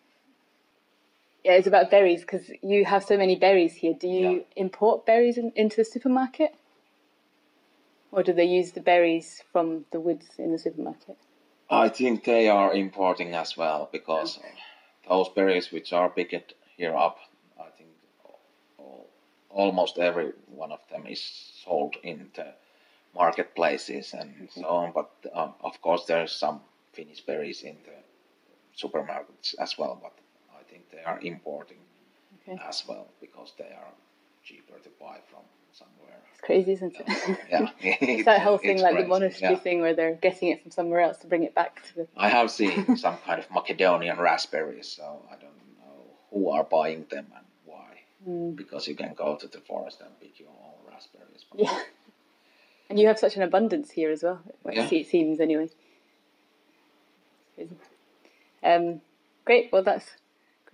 yeah, 1.44 1.54
it's 1.54 1.68
about 1.68 1.92
berries 1.92 2.22
because 2.22 2.50
you 2.62 2.86
have 2.86 3.04
so 3.04 3.18
many 3.18 3.36
berries 3.36 3.76
here. 3.76 3.94
Do 3.94 4.08
you 4.08 4.30
Yeah. 4.30 4.40
import 4.56 5.06
berries 5.06 5.38
in, 5.38 5.52
into 5.56 5.76
the 5.78 5.84
supermarket, 5.86 6.54
or 8.12 8.24
do 8.24 8.32
they 8.32 8.46
use 8.46 8.72
the 8.72 8.80
berries 8.82 9.44
from 9.52 9.86
the 9.92 10.00
woods 10.00 10.28
in 10.38 10.52
the 10.54 10.58
supermarket? 10.58 11.18
I 11.70 11.90
think 11.90 12.24
they 12.24 12.48
are 12.48 12.74
importing 12.74 13.34
as 13.34 13.58
well 13.58 13.90
because 13.92 14.40
those 15.10 15.30
berries 15.30 15.72
which 15.72 15.92
are 15.94 16.10
picked 16.10 16.54
here 16.78 16.96
up, 16.96 17.18
I 17.18 17.20
think 17.20 17.22
al- 17.22 17.31
almost 19.54 19.98
every 19.98 20.32
one 20.48 20.72
of 20.72 20.80
them 20.90 21.06
is 21.08 21.22
sold 21.64 21.96
in 22.04 22.30
the 22.36 22.54
marketplaces 23.16 24.14
and 24.14 24.50
so 24.52 24.66
on. 24.66 24.92
But 24.94 25.12
um, 25.34 25.54
of 25.64 25.82
course, 25.82 26.06
there 26.06 26.22
are 26.22 26.28
some 26.28 26.62
Finnish 26.94 27.22
berries 27.22 27.62
in 27.62 27.78
the 27.86 27.98
supermarkets 28.78 29.56
as 29.60 29.78
well. 29.78 30.00
But 30.02 30.14
I 30.60 30.64
think 30.64 30.90
they 30.92 31.04
are 31.04 31.20
importing 31.22 31.78
Okay. 32.48 32.60
as 32.68 32.84
well 32.88 33.08
because 33.20 33.54
they 33.58 33.66
are 33.66 33.94
cheaper 34.44 34.74
to 34.80 34.90
buy 35.00 35.18
from 35.30 35.44
somewhere. 35.72 36.18
It's 36.32 36.42
crazy, 36.42 36.72
isn't 36.72 36.96
it? 37.00 37.38
Yeah, 37.50 37.70
it's 37.82 38.26
that 38.26 38.42
whole 38.42 38.58
thing, 38.58 38.80
like 38.82 38.98
the 38.98 39.06
monastery 39.06 39.54
yeah. 39.54 39.60
thing, 39.60 39.82
where 39.82 39.94
they're 39.94 40.16
getting 40.16 40.50
it 40.50 40.62
from 40.64 40.72
somewhere 40.72 41.02
else 41.02 41.18
to 41.20 41.28
bring 41.28 41.44
it 41.44 41.54
back 41.54 41.84
to 41.88 41.96
the. 41.96 42.08
I 42.18 42.30
have 42.30 42.50
seen 42.50 42.98
some 43.06 43.18
kind 43.26 43.40
of 43.40 43.50
Macedonian 43.52 44.18
raspberries, 44.20 44.88
so 44.88 45.22
I 45.30 45.34
don't 45.36 45.54
know 45.80 46.04
who 46.32 46.50
are 46.50 46.64
buying 46.64 47.06
them 47.10 47.28
and. 47.36 47.46
Mm. 48.28 48.56
Because 48.56 48.88
you 48.88 48.96
can 48.96 49.14
go 49.14 49.36
to 49.36 49.48
the 49.48 49.60
forest 49.60 50.02
and 50.02 50.20
pick 50.20 50.40
your 50.40 50.50
own 50.50 50.92
raspberries. 50.92 51.46
Yeah. 51.56 51.80
And 52.90 53.00
you 53.00 53.08
have 53.08 53.18
such 53.18 53.38
an 53.38 53.42
abundance 53.42 53.90
here 53.90 54.12
as 54.12 54.22
well. 54.22 54.42
Yeah. 54.70 54.86
It 54.92 55.08
seems 55.08 55.40
anyway. 55.40 55.70
Um, 58.62 59.00
great. 59.46 59.72
Well, 59.72 59.82
that's. 59.82 60.06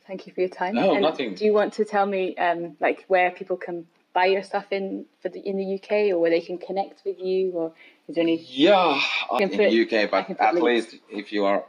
Thank 0.07 0.25
you 0.25 0.33
for 0.33 0.39
your 0.39 0.49
time. 0.49 0.73
No, 0.73 0.93
And 0.93 1.03
nothing. 1.03 1.35
Do 1.35 1.45
you 1.45 1.53
want 1.53 1.73
to 1.73 1.85
tell 1.85 2.07
me, 2.07 2.35
um, 2.37 2.75
like, 2.79 3.05
where 3.07 3.29
people 3.29 3.55
can 3.55 3.85
buy 4.13 4.25
your 4.25 4.41
stuff 4.41 4.71
in 4.71 5.05
for 5.21 5.29
the 5.29 5.39
in 5.39 5.57
the 5.57 5.75
UK, 5.75 6.11
or 6.11 6.17
where 6.17 6.31
they 6.31 6.41
can 6.41 6.57
connect 6.57 7.05
with 7.05 7.19
you, 7.19 7.51
or 7.51 7.73
is 8.07 8.15
there 8.15 8.23
any? 8.23 8.43
Yeah, 8.49 8.99
in 9.39 9.49
the 9.49 9.81
UK, 9.83 10.09
but 10.09 10.27
at 10.39 10.55
links. 10.55 10.91
least 10.91 11.03
if 11.11 11.31
you 11.31 11.45
are 11.45 11.65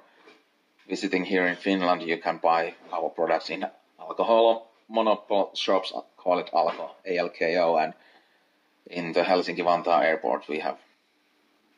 visiting 0.88 1.26
here 1.26 1.46
in 1.46 1.56
Finland, 1.56 2.00
you 2.00 2.16
can 2.16 2.38
buy 2.38 2.74
our 2.90 3.10
products 3.10 3.50
in 3.50 3.66
alcohol 4.00 4.67
monopol 4.90 5.56
shops, 5.56 5.92
call 6.16 6.38
it 6.38 6.50
Alko, 6.52 6.90
ALKO, 7.06 7.82
and 7.82 7.94
in 8.86 9.12
the 9.12 9.22
Helsinki-Vantaa 9.22 10.02
airport 10.04 10.48
we 10.48 10.60
have 10.60 10.78